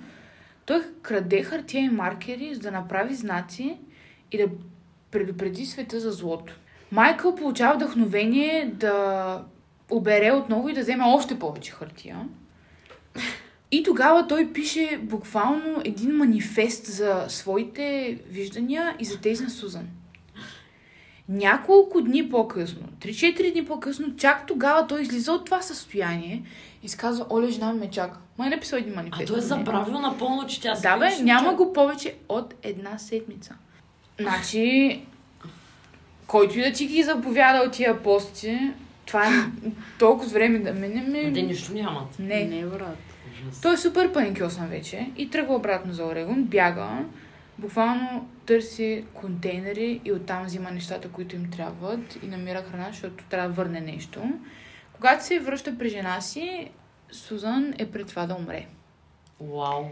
[0.65, 3.77] той краде хартия и маркери, за да направи знаци
[4.31, 4.47] и да
[5.11, 6.53] предупреди света за злото.
[6.91, 9.45] Майкъл получава вдъхновение да
[9.91, 12.19] обере отново и да вземе още повече хартия.
[13.73, 19.87] И тогава той пише буквално един манифест за своите виждания и за тези на Сузан.
[21.29, 26.43] Няколко дни по-късно, 3-4 дни по-късно, чак тогава той излиза от това състояние
[26.83, 28.17] и си казва, оле, жена ми ме чака.
[28.37, 29.21] Май е написал един манифест.
[29.21, 29.65] А той е за нея.
[29.65, 33.55] забравил напълно, че тя се Да, бе, няма го повече от една седмица.
[34.19, 35.01] Значи,
[36.27, 38.71] който и да ти ги заповяда от тия пости,
[39.05, 39.31] това е
[39.99, 41.43] толкова време да мине Ма Те ми...
[41.43, 42.19] нищо нямат.
[42.19, 42.45] Не.
[42.45, 43.12] Не, брат.
[43.61, 47.05] Той е супер паникьосан вече и тръгва обратно за Орегон, бяга,
[47.57, 53.49] буквално търси контейнери и оттам взима нещата, които им трябват и намира храна, защото трябва
[53.49, 54.21] да върне нещо.
[54.93, 56.69] Когато се връща при жена си,
[57.11, 58.65] Сузан е пред това да умре.
[59.39, 59.83] Вау.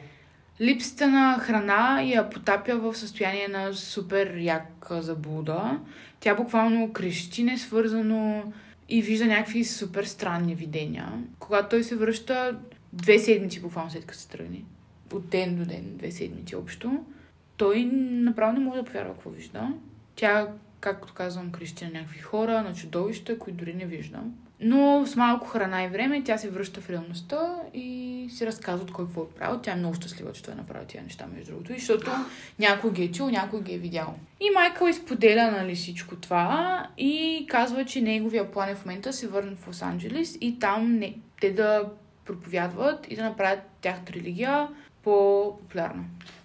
[0.61, 5.79] Липсата на храна я потапя в състояние на супер яка заблуда.
[6.19, 8.53] Тя буквално крещи несвързано
[8.89, 11.13] и вижда някакви супер странни видения.
[11.39, 12.59] Когато той се връща
[12.93, 14.63] две седмици буквално след като се тръгне,
[15.13, 17.05] от ден до ден, две седмици общо,
[17.57, 19.73] той направо не може да повярва какво вижда.
[20.15, 20.47] Тя,
[20.79, 24.33] както казвам, крещи на някакви хора, на чудовища, които дори не виждам.
[24.63, 28.91] Но с малко храна и време тя се връща в реалността и си разказва от
[28.91, 29.59] кой какво е правил.
[29.59, 32.11] Тя е много щастлива, че той е направил тия неща, между другото, защото
[32.59, 34.15] някой ги е чул, някой ги е видял.
[34.39, 39.13] И Майкъл изподеля нали, всичко това и казва, че неговия план е в момента да
[39.13, 41.89] се върне в Лос-Анджелес и там не, те да
[42.31, 44.67] проповядват и да направят тяхната религия
[45.03, 46.03] по-популярна.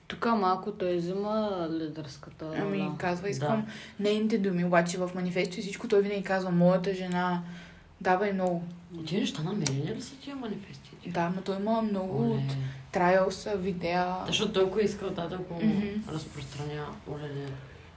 [0.09, 3.67] Тук малко той взима лидерската Ами, казва, искам
[4.01, 7.43] нейните думи, обаче в манифесто и всичко той винаги казва, моята жена
[8.01, 8.63] дава и много.
[9.07, 10.91] Тия неща намерени ли са тия манифести?
[11.07, 12.35] Да, но той има много Оле.
[12.35, 12.57] от
[12.93, 14.17] траялса, видеа.
[14.27, 16.13] Защото е искал да го Мгм.
[16.13, 17.29] разпространя, оле,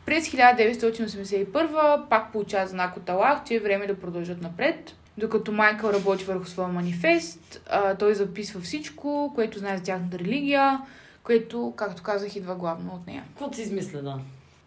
[0.06, 4.96] През 1981 пак получава знак от Аллах, че е време да продължат напред.
[5.20, 10.82] Докато Майкъл работи върху своя манифест, а, той записва всичко, което знае за тяхната религия,
[11.24, 13.24] което, както казах, идва главно от нея.
[13.28, 14.20] Какво си измисля, да?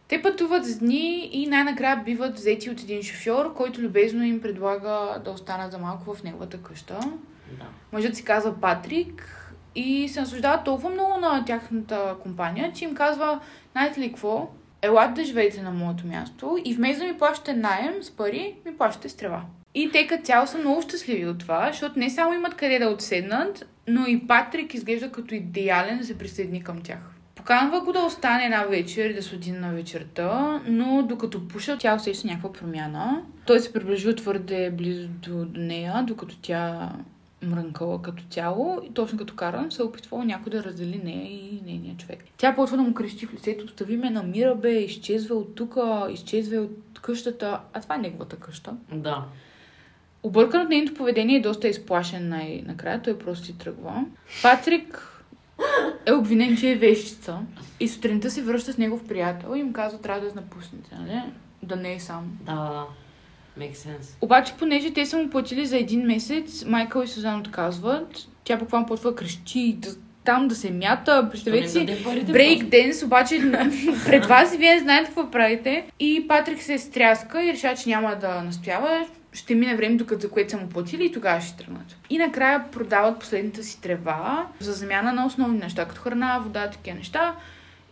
[0.09, 5.21] Те пътуват с дни и най-накрая биват взети от един шофьор, който любезно им предлага
[5.25, 7.01] да останат за малко в неговата къща.
[7.59, 7.65] Да.
[7.93, 9.39] Мъжът си казва Патрик
[9.75, 13.41] и се наслаждава толкова много на тяхната компания, че им казва,
[13.73, 14.51] знаете ли какво,
[14.83, 18.77] елате да живеете на моето място и вместо да ми плащате найем с пари, ми
[18.77, 19.43] плащате с трева.
[19.75, 22.89] И те като цяло са много щастливи от това, защото не само имат къде да
[22.89, 26.99] отседнат, но и Патрик изглежда като идеален да се присъедини към тях.
[27.35, 31.95] Поканва го да остане една вечер и да следи на вечерта, но докато пуша, тя
[31.95, 33.23] усеща някаква промяна.
[33.47, 36.93] Той се приближил твърде близо до, нея, докато тя
[37.43, 41.97] мрънкала като тяло и точно като Каран се опитвала някой да раздели нея и нейния
[41.97, 42.25] човек.
[42.37, 45.77] Тя почва да му крещи в лицето, остави ме, намира бе, изчезва от тук,
[46.13, 48.75] изчезва от къщата, а това е неговата къща.
[48.93, 49.25] Да.
[50.23, 54.05] Объркан от нейното поведение е доста изплашен най-накрая, той просто си тръгва.
[54.43, 55.09] Патрик
[56.07, 57.39] е обвинен, че е вещица
[57.81, 61.23] и сутринта се връща с негов приятел и им казва, трябва да напуснете, нали?
[61.63, 62.39] Да не е сам.
[62.41, 62.87] Да, да.
[63.59, 64.17] Make sense.
[64.21, 68.29] Обаче, понеже те са му платили за един месец, Майкъл и Сузан отказват.
[68.45, 69.91] Тя буквално почва крещи, да,
[70.25, 71.29] там да се мята.
[71.31, 73.41] Представете си, брейк денс, обаче
[74.07, 75.87] пред вас и вие знаете какво правите.
[76.01, 79.07] И Патрик се стряска и решава, че няма да настоява.
[79.33, 81.97] Ще мине време, докато за което са му платили и тогава ще тръгнат.
[82.11, 86.97] И накрая продават последната си трева за замяна на основни неща, като храна, вода, такива
[86.97, 87.35] неща.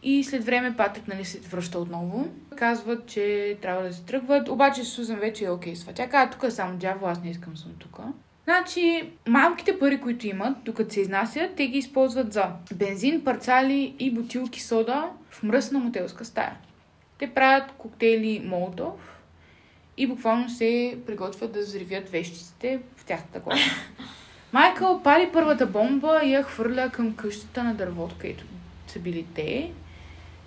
[0.02, 2.28] И след време Патрик нали, се връща отново.
[2.56, 5.92] Казват, че трябва да се тръгват, обаче Сузан вече е окей с това.
[5.92, 8.00] Тя казва, тук е само дявол, аз не искам съм тук.
[8.44, 14.10] Значи, малките пари, които имат, докато се изнасят, те ги използват за бензин, парцали и
[14.14, 16.56] бутилки сода в мръсна мотелска стая.
[17.18, 19.20] Те правят коктейли Молотов
[19.96, 23.60] и буквално се приготвят да взривят вещиците в тяхната глава.
[24.52, 28.44] Майкъл пали първата бомба и я хвърля към къщата на дървото, където
[28.86, 29.72] са били те.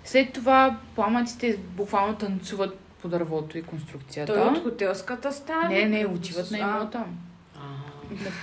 [0.04, 4.34] След това пламъците буквално танцуват по дървото и конструкцията.
[4.34, 5.68] Той от хотелската стая?
[5.68, 7.04] Не, не, отиват на имота.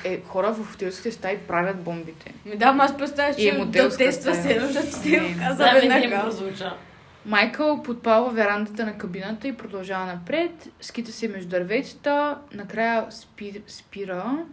[0.03, 2.33] Е, хора в хотелските стаи правят бомбите.
[2.45, 5.19] Ми да, ама аз представя, И е че да тества се, защото ти Не.
[5.33, 6.21] го каза Да, веднага.
[6.23, 6.73] прозвуча.
[7.25, 10.69] Майкъл подпалва верандата на кабината и продължава напред.
[10.81, 12.37] Скита се между дърветата.
[12.53, 14.45] Накрая спи, спира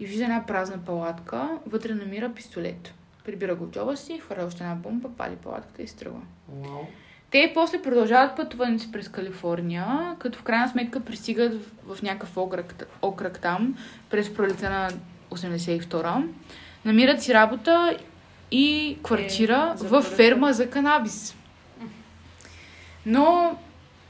[0.00, 1.48] и вижда една празна палатка.
[1.66, 2.94] Вътре намира пистолет.
[3.24, 6.20] Прибира го в джоба си, хвърля още една бомба, пали палатката и се тръгва.
[7.30, 12.36] Те после продължават пътуването си през Калифорния, като в крайна сметка пристигат в, в някакъв
[12.36, 13.76] окръг, окръг там,
[14.10, 14.90] през пролета на
[15.30, 16.22] 82-а.
[16.84, 17.96] Намират си работа
[18.50, 21.36] и квартира Е, в ферма за канабис.
[23.06, 23.58] Но,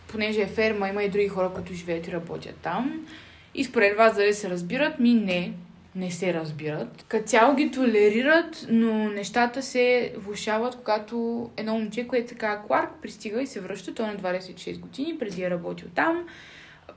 [0.09, 3.07] понеже е ферма, има и други хора, които живеят и работят там.
[3.55, 4.98] И според вас дали се разбират?
[5.00, 5.52] Ми не,
[5.97, 7.05] не се разбират.
[7.09, 12.91] Като цяло ги толерират, но нещата се влушават, когато едно момче, което се казва Кларк,
[13.03, 13.95] пристига и се връща.
[13.95, 16.25] Той е на 26 години, преди е работил там.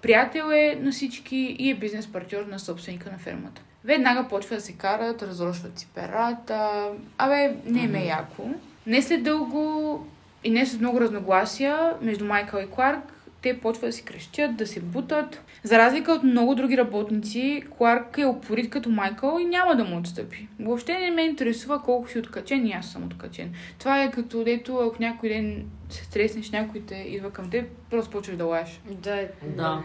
[0.02, 3.62] Приятел е на всички и е бизнес партньор на собственика на фермата.
[3.84, 6.90] Веднага почва да се карат, разрошват си перата.
[7.18, 8.50] Абе, не ме е яко.
[8.88, 10.08] Не след дълго
[10.44, 14.68] и не след много разногласия между Майкъл и Кларк, те почват да си крещят, да
[14.68, 15.42] се бутат.
[15.64, 19.98] За разлика от много други работници, Кларк е опорит като Майкъл и няма да му
[19.98, 20.48] отстъпи.
[20.60, 23.54] Въобще не ме интересува колко си откачен и аз съм откачен.
[23.80, 28.12] Това е като дето, ако някой ден се стреснеш, някой те идва към теб, просто
[28.12, 28.82] почваш да лаеш.
[28.92, 29.84] Да, Да.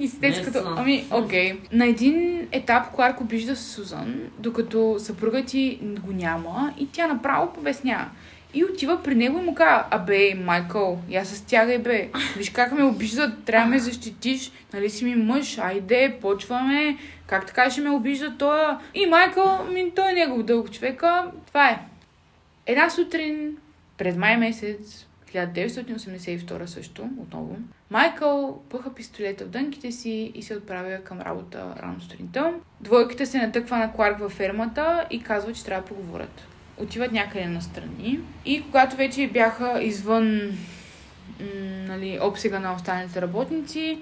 [0.00, 1.60] И си като, ами, окей.
[1.72, 8.06] На един етап Кларк обижда Сузан, докато съпругът ти го няма и тя направо побеснява.
[8.54, 12.10] И отива при него и му казва, абе, Майкъл, я се стягай, бе.
[12.36, 14.52] Виж как ме обиждат, трябва да ме защитиш.
[14.72, 16.98] Нали си ми мъж, айде, почваме.
[17.26, 18.76] Как така ще ме обижда той?
[18.94, 21.30] И Майкъл, ми, той е негов дълг човека.
[21.46, 21.78] Това е.
[22.66, 23.56] Една сутрин,
[23.98, 27.56] през май месец, 1982 също, отново,
[27.90, 32.54] Майкъл пъха пистолета в дънките си и се отправя към работа рано сутринта.
[32.80, 36.42] Двойката се натъква на Кларк във фермата и казва, че трябва да поговорят.
[36.76, 40.40] Отиват някъде настрани и когато вече бяха извън
[41.88, 43.98] нали, обсега на останалите работници,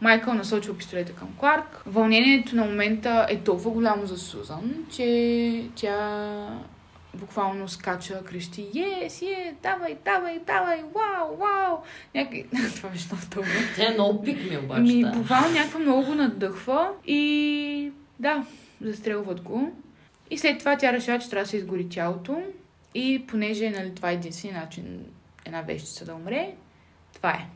[0.00, 1.82] Майкъл насочва пистолета към Кларк.
[1.86, 6.60] Вълнението на момента е толкова голямо за Сузан, че тя
[7.14, 11.78] буквално скача, крещи Yes, yes, давай, давай, давай, вау, вау.
[12.14, 12.46] Някакви...
[12.76, 13.48] Това беше много тъмно.
[13.76, 14.80] Тя е много пик ми обаче.
[14.80, 18.44] Ми, буквално някаква много го надъхва и да,
[18.80, 19.72] застрелват го.
[20.30, 22.42] И след това тя решава, че трябва да се изгори тялото
[22.94, 25.06] и понеже нали, това е единствен начин
[25.44, 26.54] една вещица да умре,
[27.14, 27.46] това е.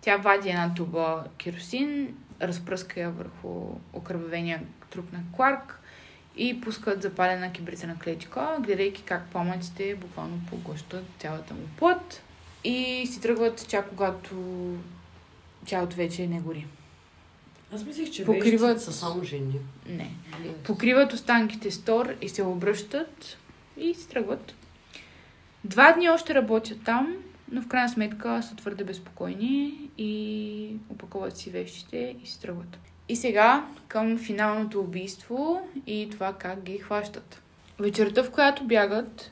[0.00, 3.48] Тя вади една туба керосин, разпръска я върху
[3.92, 5.80] окървавения труп на Кларк
[6.36, 12.22] и пускат запалена кибритена клетка, гледайки как пламъците буквално поглъщат цялата му плът
[12.64, 14.34] и си тръгват чак когато
[15.66, 16.66] тялото вече не гори.
[17.74, 19.54] Аз мислих, че Покриват- вещите са само жени.
[19.88, 20.10] Не.
[20.40, 20.54] Блин.
[20.64, 23.38] Покриват останките с тор и се обръщат
[23.76, 24.54] и си тръгват.
[25.64, 27.16] Два дни още работят там,
[27.52, 32.78] но в крайна сметка са твърде безпокойни и опаковат си вещите и си тръгват.
[33.08, 37.42] И сега към финалното убийство и това как ги хващат.
[37.78, 39.30] Вечерта, в която бягат,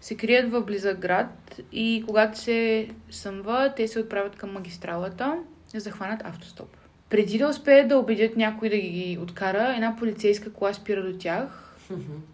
[0.00, 5.38] се крият в близък град и когато се съмва, те се отправят към магистралата
[5.74, 6.76] да захванат автостоп.
[7.12, 11.74] Преди да успеят да убедят някой да ги откара, една полицейска кола спира до тях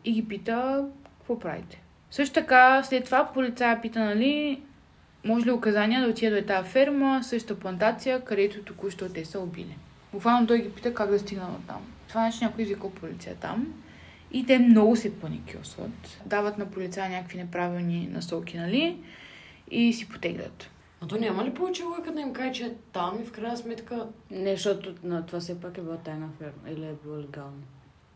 [0.04, 0.84] и ги пита
[1.18, 1.82] какво правите.
[2.10, 4.60] Също така, след това полицая пита, нали,
[5.24, 9.76] може ли указания да отида до тази ферма, същата плантация, където току-що те са убили.
[10.12, 11.80] Буквално той ги пита как да стигнат от там.
[12.08, 13.74] Това нещо някой извика полиция там.
[14.32, 16.20] И те много се паникьосват.
[16.26, 18.96] Дават на полицая някакви неправилни насоки, нали?
[19.70, 20.70] И си потеглят.
[21.00, 23.56] А то няма ли повече лойка да им каже, че е там и в крайна
[23.56, 24.06] сметка...
[24.30, 26.70] Не, защото на това все пак е била тайна ферма.
[26.70, 27.62] Или е било легално.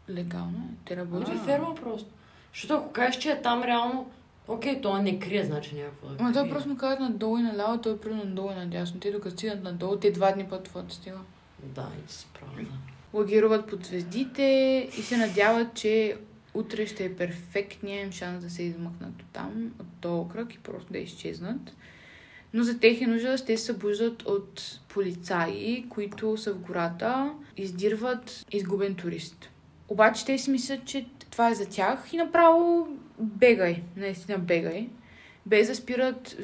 [0.08, 0.74] Легално е.
[0.84, 1.34] Те работят.
[1.34, 2.10] е ферма просто.
[2.54, 4.10] Защото ако кажеш, че е там реално,
[4.48, 7.80] окей, той не крие, значи някакво да Ама той просто му казват надолу и наляво,
[7.80, 9.00] той е примерно надолу и надясно.
[9.00, 11.18] Те докато стигнат надолу, те два дни пътуват стига.
[11.62, 13.18] Да, и права, да.
[13.18, 14.42] Лагируват под звездите
[14.98, 16.16] и се надяват, че
[16.54, 20.58] утре ще е перфектният им шанс да се измъкнат от там, от този кръг и
[20.58, 21.72] просто да изчезнат.
[22.54, 28.94] Но за техен ужас те се събуждат от полицаи, които са в гората, издирват изгубен
[28.94, 29.50] турист.
[29.88, 32.88] Обаче те си мислят, че това е за тях и направо
[33.18, 34.88] бегай, наистина бегай,
[35.46, 36.36] без да спират,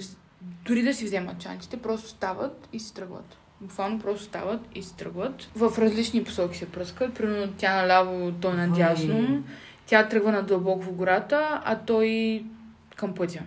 [0.64, 3.36] дори да си вземат чантите, просто стават и си тръгват.
[3.60, 5.50] Буквално просто стават и си тръгват.
[5.56, 7.14] В различни посоки се пръскат.
[7.14, 9.44] Примерно тя наляво, той надясно.
[9.86, 12.44] Тя тръгва надълбоко в гората, а той
[12.96, 13.42] към пътя.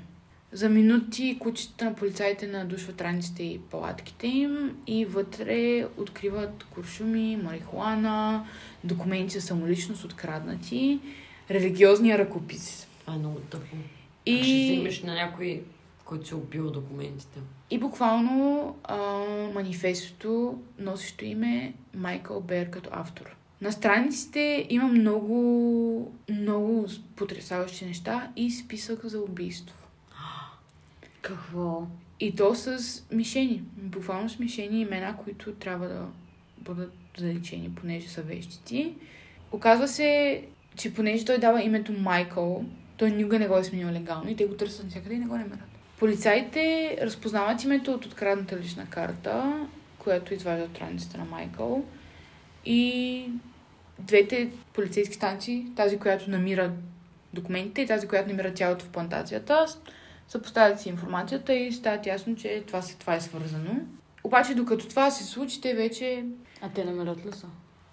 [0.53, 8.45] За минути кучета на полицаите надушват раниците и палатките им и вътре откриват куршуми, марихуана,
[8.83, 10.99] документи за самоличност откраднати,
[11.51, 12.87] религиозния ръкопис.
[12.99, 13.75] Това е много тъпо.
[14.25, 14.33] И...
[14.33, 14.43] И...
[14.43, 15.63] Ще вземеш на някой,
[16.05, 17.39] който си е убил документите.
[17.69, 18.97] И буквално а,
[19.53, 23.35] манифестото, носещо име Майкъл Бер като автор.
[23.61, 29.80] На страниците има много, много потрясаващи неща и списък за убийство.
[31.21, 31.87] Какво?
[32.19, 32.79] И то с
[33.11, 33.63] мишени.
[33.77, 36.05] Буквално с мишени имена, които трябва да
[36.57, 38.93] бъдат заличени, понеже са вещици.
[39.51, 40.41] Оказва се,
[40.75, 42.65] че понеже той дава името Майкъл,
[42.97, 45.37] той никога не го е сменил легално и те го търсят навсякъде и не го
[45.37, 45.69] намерят.
[45.99, 49.65] Полицаите разпознават името от открадната лична карта,
[49.99, 51.85] която изважда от страницата на Майкъл.
[52.65, 53.25] И
[53.99, 56.71] двете полицейски станции, тази, която намира
[57.33, 59.65] документите и тази, която намира тялото в плантацията,
[60.31, 63.71] съпоставят си информацията и стават ясно, че това, се, това е свързано.
[64.23, 66.25] Обаче, докато това се случи, те вече...
[66.61, 67.47] А те намерят ли са?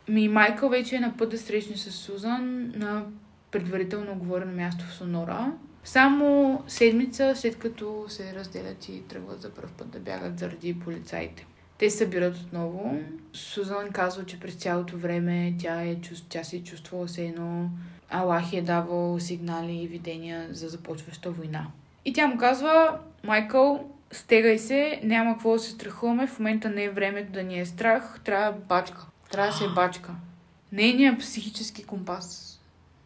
[0.09, 3.05] Ми Майкъл вече е на път да срещне с Сузан на
[3.51, 5.53] предварително оговорено място в Сонора.
[5.85, 11.47] Само седмица след като се разделят и тръгват за първ път да бягат заради полицаите.
[11.79, 12.99] Те се събират отново.
[13.33, 15.97] Сузан казва, че през цялото време тя, е,
[16.29, 17.71] тя се е чувствала се едно
[18.11, 21.67] Аллах е давал сигнали и видения за започваща война.
[22.05, 26.85] И тя му казва, Майкъл, стегай се, няма какво да се страхуваме, в момента не
[26.85, 29.07] е времето да ни е страх, трябва бачка.
[29.31, 30.15] Трябва да се е бачка.
[30.73, 32.61] Нейният психически компас,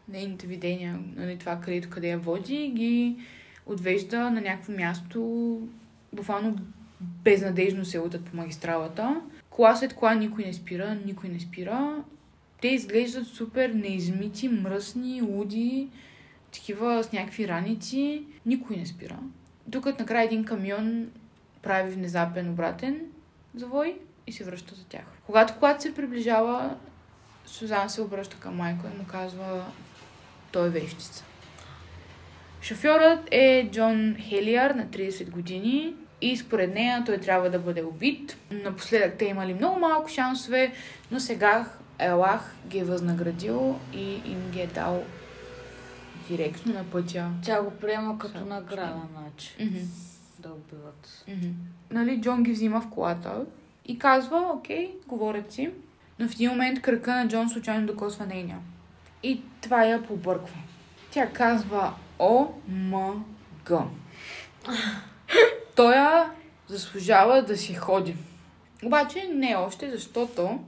[0.09, 3.15] нейните видения, нали, това където къде я води, ги
[3.65, 5.59] отвежда на някакво място,
[6.13, 6.57] буквално
[7.01, 9.21] безнадежно се лутат по магистралата.
[9.49, 12.03] Кола след кола никой не спира, никой не спира.
[12.61, 15.89] Те изглеждат супер неизмити, мръсни, луди,
[16.53, 18.23] такива с някакви раници.
[18.45, 19.17] Никой не спира.
[19.67, 21.07] Докато накрая един камион
[21.61, 23.01] прави внезапен обратен
[23.55, 25.05] завой и се връща за тях.
[25.25, 26.75] Когато колата се приближава,
[27.45, 29.65] Сузан се обръща към майка и му казва
[30.51, 31.25] той е вещица.
[32.61, 38.37] Шофьорът е Джон Хелиар на 30 години и според нея той трябва да бъде убит.
[38.51, 40.73] Напоследък те имали много малко шансове,
[41.11, 45.03] но сега Елах ги е възнаградил и им ги е дал
[46.27, 47.29] директно на пътя.
[47.43, 49.55] Тя го приема като награда, значи.
[50.39, 51.25] Да убиват.
[51.91, 53.45] Нали, Джон ги взима в колата
[53.85, 55.71] и казва, окей, говорят си.
[56.19, 58.59] Но в един момент кръка на Джон случайно докосва нейния.
[59.23, 60.57] И това я побърква.
[61.11, 63.25] Тя казва, о, м,
[63.63, 63.83] г.
[65.75, 65.95] Той
[66.67, 68.15] заслужава да си ходи.
[68.85, 70.59] Обаче не още, защото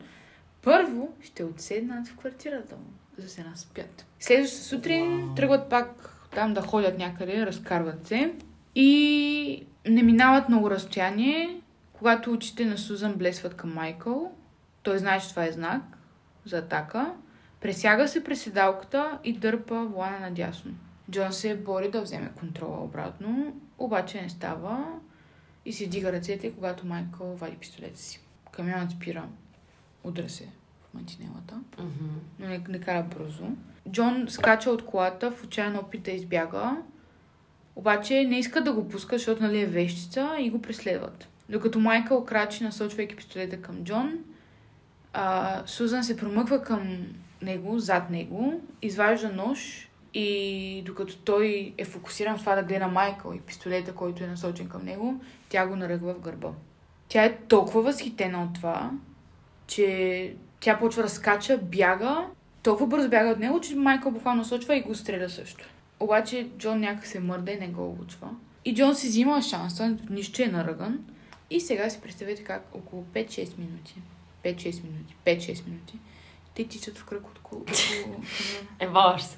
[0.61, 4.05] първо ще отседнат в квартирата му, за да се наспят.
[4.25, 5.35] Следващата сутрин Вау.
[5.35, 8.33] тръгват пак там да ходят някъде, разкарват се.
[8.75, 11.61] И не минават много разстояние,
[11.93, 14.31] когато очите на Сузан блесват към Майкъл.
[14.83, 15.81] Той знае, че това е знак
[16.45, 17.13] за атака.
[17.61, 20.71] Пресяга се през седалката и дърпа волана надясно.
[21.11, 24.85] Джон се бори да вземе контрола обратно, обаче не става
[25.65, 28.21] и си дига ръцете, когато Майкъл вади пистолета си.
[28.51, 29.27] Камионът спира,
[30.03, 30.47] удря се
[30.95, 32.09] мантинелата Мгм.
[32.39, 33.45] но не, не кара бързо.
[33.91, 36.77] Джон скача от колата в отчаян опит да избяга,
[37.75, 41.27] обаче не иска да го пуска, защото нали е вещица и го преследват.
[41.49, 44.13] Докато Майкъл крачи, насочвайки пистолета към Джон,
[45.13, 46.97] а, Сузан се промъква към
[47.41, 53.33] него, зад него, изважда нож и докато той е фокусиран в това да гледа Майкъл
[53.33, 56.49] и пистолета, който е насочен към него, тя го наръгва в гърба.
[57.07, 58.91] Тя е толкова възхитена от това,
[59.67, 62.25] че тя почва да скача, бяга,
[62.63, 65.65] толкова бързо бяга от него, че Майкъл буквално насочва и го стреля също.
[65.99, 68.29] Обаче Джон някак се мърда и не го обучва.
[68.65, 70.99] И Джон си взима шанса, нищо е наръган.
[71.49, 73.95] И сега си представете как около 5-6 минути,
[74.43, 75.99] 5-6 минути, 5-6 минути,
[76.55, 77.61] те тичат в кръг около,
[78.01, 78.23] около.
[78.79, 79.37] Евалаш се.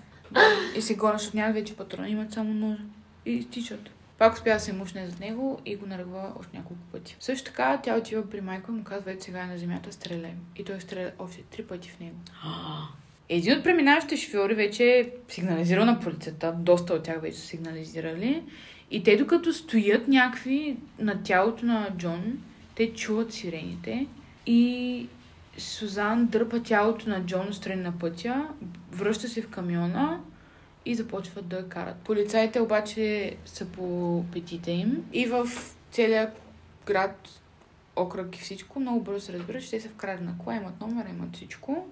[0.76, 2.84] И се гонят, защото нямат вече патрони, имат само ножа.
[3.26, 3.90] И тичат.
[4.18, 7.18] Пак успя да се мушне за него и го наръгва още няколко пъти.
[7.20, 10.34] Също така тя отива при майка и му казва, ето сега е на земята, стреляй.
[10.56, 12.16] И той стреля още три пъти в него.
[13.30, 18.44] Един от преминаващите шофьори вече е сигнализирал на полицията, доста от тях вече са сигнализирали.
[18.92, 22.38] И те докато стоят някакви на тялото на Джон,
[22.76, 24.08] те чуват сирените
[24.46, 25.08] и
[25.58, 28.48] Сузан дърпа тялото на Джон страни на пътя,
[28.92, 30.20] връща се в камиона
[30.88, 31.96] и започват да карат.
[31.96, 35.48] Полицаите обаче са по петите им и в
[35.92, 36.32] целия
[36.86, 37.30] град,
[37.96, 41.06] окръг и всичко, много бързо се разбира, че те са вкрадени на кола, имат номер,
[41.10, 41.88] имат всичко.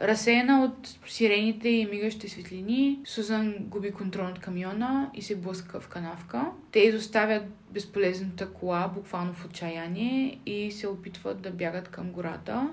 [0.00, 5.88] Разсеяна от сирените и мигащите светлини, Сузан губи контрол над камиона и се блъска в
[5.88, 6.46] канавка.
[6.72, 12.70] Те изоставят безполезната кола буквално в отчаяние и се опитват да бягат към гората.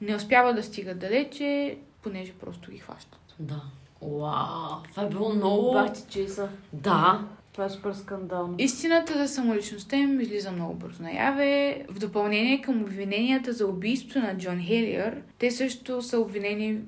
[0.00, 3.34] Не успяват да стигат далече, понеже просто ги хващат.
[3.38, 3.62] Да.
[4.02, 5.72] Вау, това е било много...
[5.72, 6.48] Бахти, че са.
[6.72, 7.24] Да.
[7.52, 8.54] Това е супер скандално.
[8.58, 11.82] Истината за самоличността им излиза много бързо наяве.
[11.88, 16.78] В допълнение към обвиненията за убийство на Джон Хелиър, те също са обвинени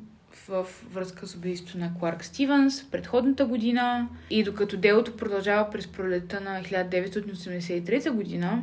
[0.49, 4.09] в връзка с убийството на Кларк Стивенс в предходната година.
[4.31, 8.63] И докато делото продължава през пролета на 1983 година,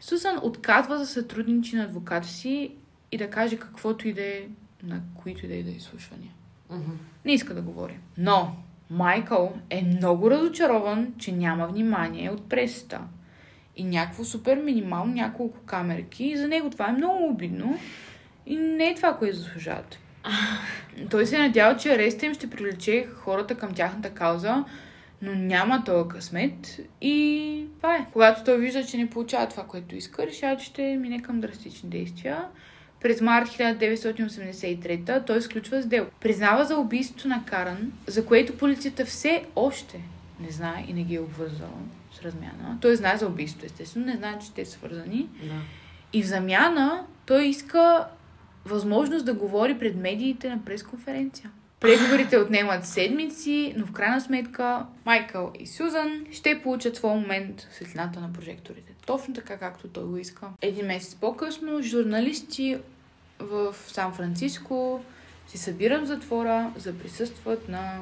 [0.00, 2.70] Сузан отказва да сътрудничи на адвоката си
[3.12, 4.48] и да каже каквото и да е
[4.82, 6.30] на които и да е да изслушвания.
[7.24, 7.98] Не иска да говори.
[8.18, 8.56] Но
[8.90, 13.00] Майкъл е много разочарован, че няма внимание от пресата.
[13.76, 16.24] И някакво супер минимално няколко камерки.
[16.24, 17.78] И за него това е много обидно.
[18.46, 19.98] И не е това, което заслужават.
[21.10, 24.64] Той се надява, че ареста им ще привлече хората към тяхната кауза,
[25.22, 26.80] но няма този късмет.
[27.00, 28.06] И това е.
[28.12, 31.90] Когато той вижда, че не получава това, което иска, решава, че ще мине към драстични
[31.90, 32.44] действия.
[33.00, 36.10] През март 1983 той сключва сделка.
[36.20, 40.00] Признава за убийството на Каран, за което полицията все още
[40.40, 41.78] не знае и не ги е обвързала
[42.12, 42.78] с размяна.
[42.80, 45.28] Той знае за убийството, естествено, не знае, че те са свързани.
[45.42, 45.54] Да.
[46.12, 48.06] И в замяна той иска
[48.64, 51.50] възможност да говори пред медиите на пресконференция.
[51.80, 57.74] Преговорите отнемат седмици, но в крайна сметка Майкъл и Сюзан ще получат своя момент в
[57.74, 58.92] светлината на прожекторите.
[59.08, 60.46] Точно така, както той го иска.
[60.62, 62.78] Един месец по-късно журналисти
[63.38, 65.00] в Сан-Франциско
[65.46, 68.00] се събират в затвора за присъстват на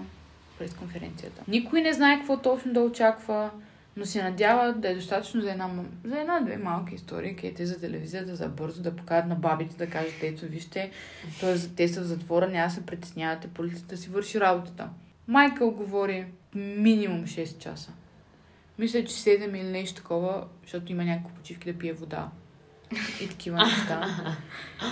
[0.59, 1.43] пресконференцията.
[1.49, 3.51] Никой не знае какво точно да очаква,
[3.97, 5.71] но се надяват да е достатъчно за една,
[6.05, 9.91] за една-две малки истории, където е за телевизията, за бързо да покажат на бабите, да
[9.91, 10.91] кажат, ето вижте,
[11.41, 11.59] т.е.
[11.77, 14.89] те са в затвора, няма се притеснявате, полицията си върши работата.
[15.29, 17.93] Майкъл говори минимум 6 часа.
[18.79, 22.29] Мисля, че 7 или нещо такова, защото има някакви почивки да пие вода
[23.23, 24.17] и такива неща.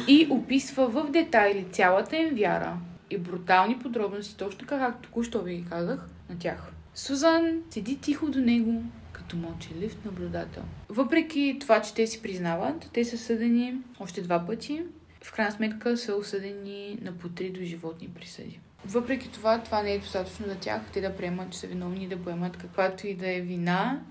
[0.09, 2.77] И описва в детайли цялата им вяра
[3.11, 6.73] и брутални подробности, точно така, както току-що ви ги казах, на тях.
[6.95, 8.83] Сузан седи тихо до него,
[9.13, 10.63] като мълчалив наблюдател.
[10.89, 14.83] Въпреки това, че те си признават, те са съдени още два пъти.
[15.25, 18.61] В крайна сметка са осъдени на по три доживотни присъди.
[18.87, 22.09] Въпреки това, това не е достатъчно за тях, те да приемат, че са виновни и
[22.09, 24.03] да поемат каквато и да е вина.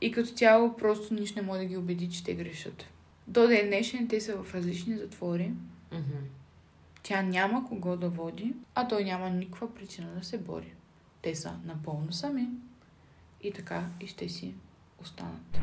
[0.00, 2.84] И като цяло просто нищо не може да ги убеди, че те грешат.
[3.26, 5.52] До ден днешен те са в различни затвори.
[5.92, 6.18] Мгм.
[7.02, 10.74] Тя няма кого да води, а той няма никаква причина да се бори.
[11.22, 12.48] Те са напълно сами.
[13.42, 14.54] И така и ще си
[15.02, 15.58] останат.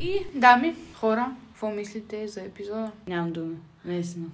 [0.00, 2.92] И, дами, хора, какво мислите за епизода?
[3.08, 3.56] Нямам думи.
[3.84, 4.26] Наистина.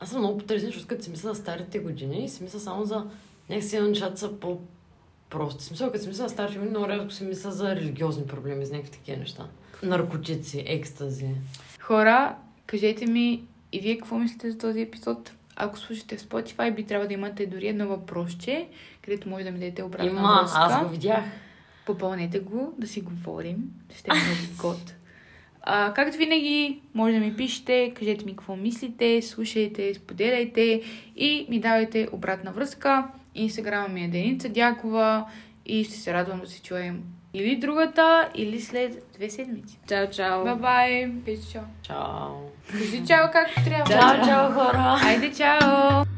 [0.00, 3.06] Аз съм много потресен, защото като си мисля за старите години, си мисля само за...
[3.50, 5.64] Някакси нещата са по-прости.
[5.64, 8.66] В Смисъл, като си мисля за старите години, много рядко си мисля за религиозни проблеми,
[8.66, 9.46] за някакви такива неща.
[9.82, 11.28] Наркотици, екстази.
[11.80, 12.36] Хора,
[12.66, 15.32] кажете ми и вие какво мислите за този епизод?
[15.56, 18.68] Ако слушате в Spotify, би трябва да имате дори едно въпросче,
[19.02, 20.58] където може да ми дадете обратна Има, връзка.
[20.60, 21.24] аз го видях.
[21.86, 23.56] Попълнете го, да си говорим.
[23.98, 24.94] Ще е много год.
[25.62, 30.82] А, както винаги, може да ми пишете, кажете ми какво мислите, слушайте, споделяйте
[31.16, 33.08] и ми давайте обратна връзка.
[33.34, 35.26] Инстаграма ми е Деница Дякова
[35.66, 37.02] и ще се радвам да се чуем
[37.34, 39.78] или другата, или след две седмици.
[39.88, 40.44] Чао, чао.
[40.44, 41.12] Бай-бай!
[41.24, 41.62] Кажи чао.
[41.82, 42.50] Чао.
[42.72, 43.92] Кажи чао както трябва.
[43.92, 44.98] Чао, чао, хора.
[45.04, 46.13] Айде, чао!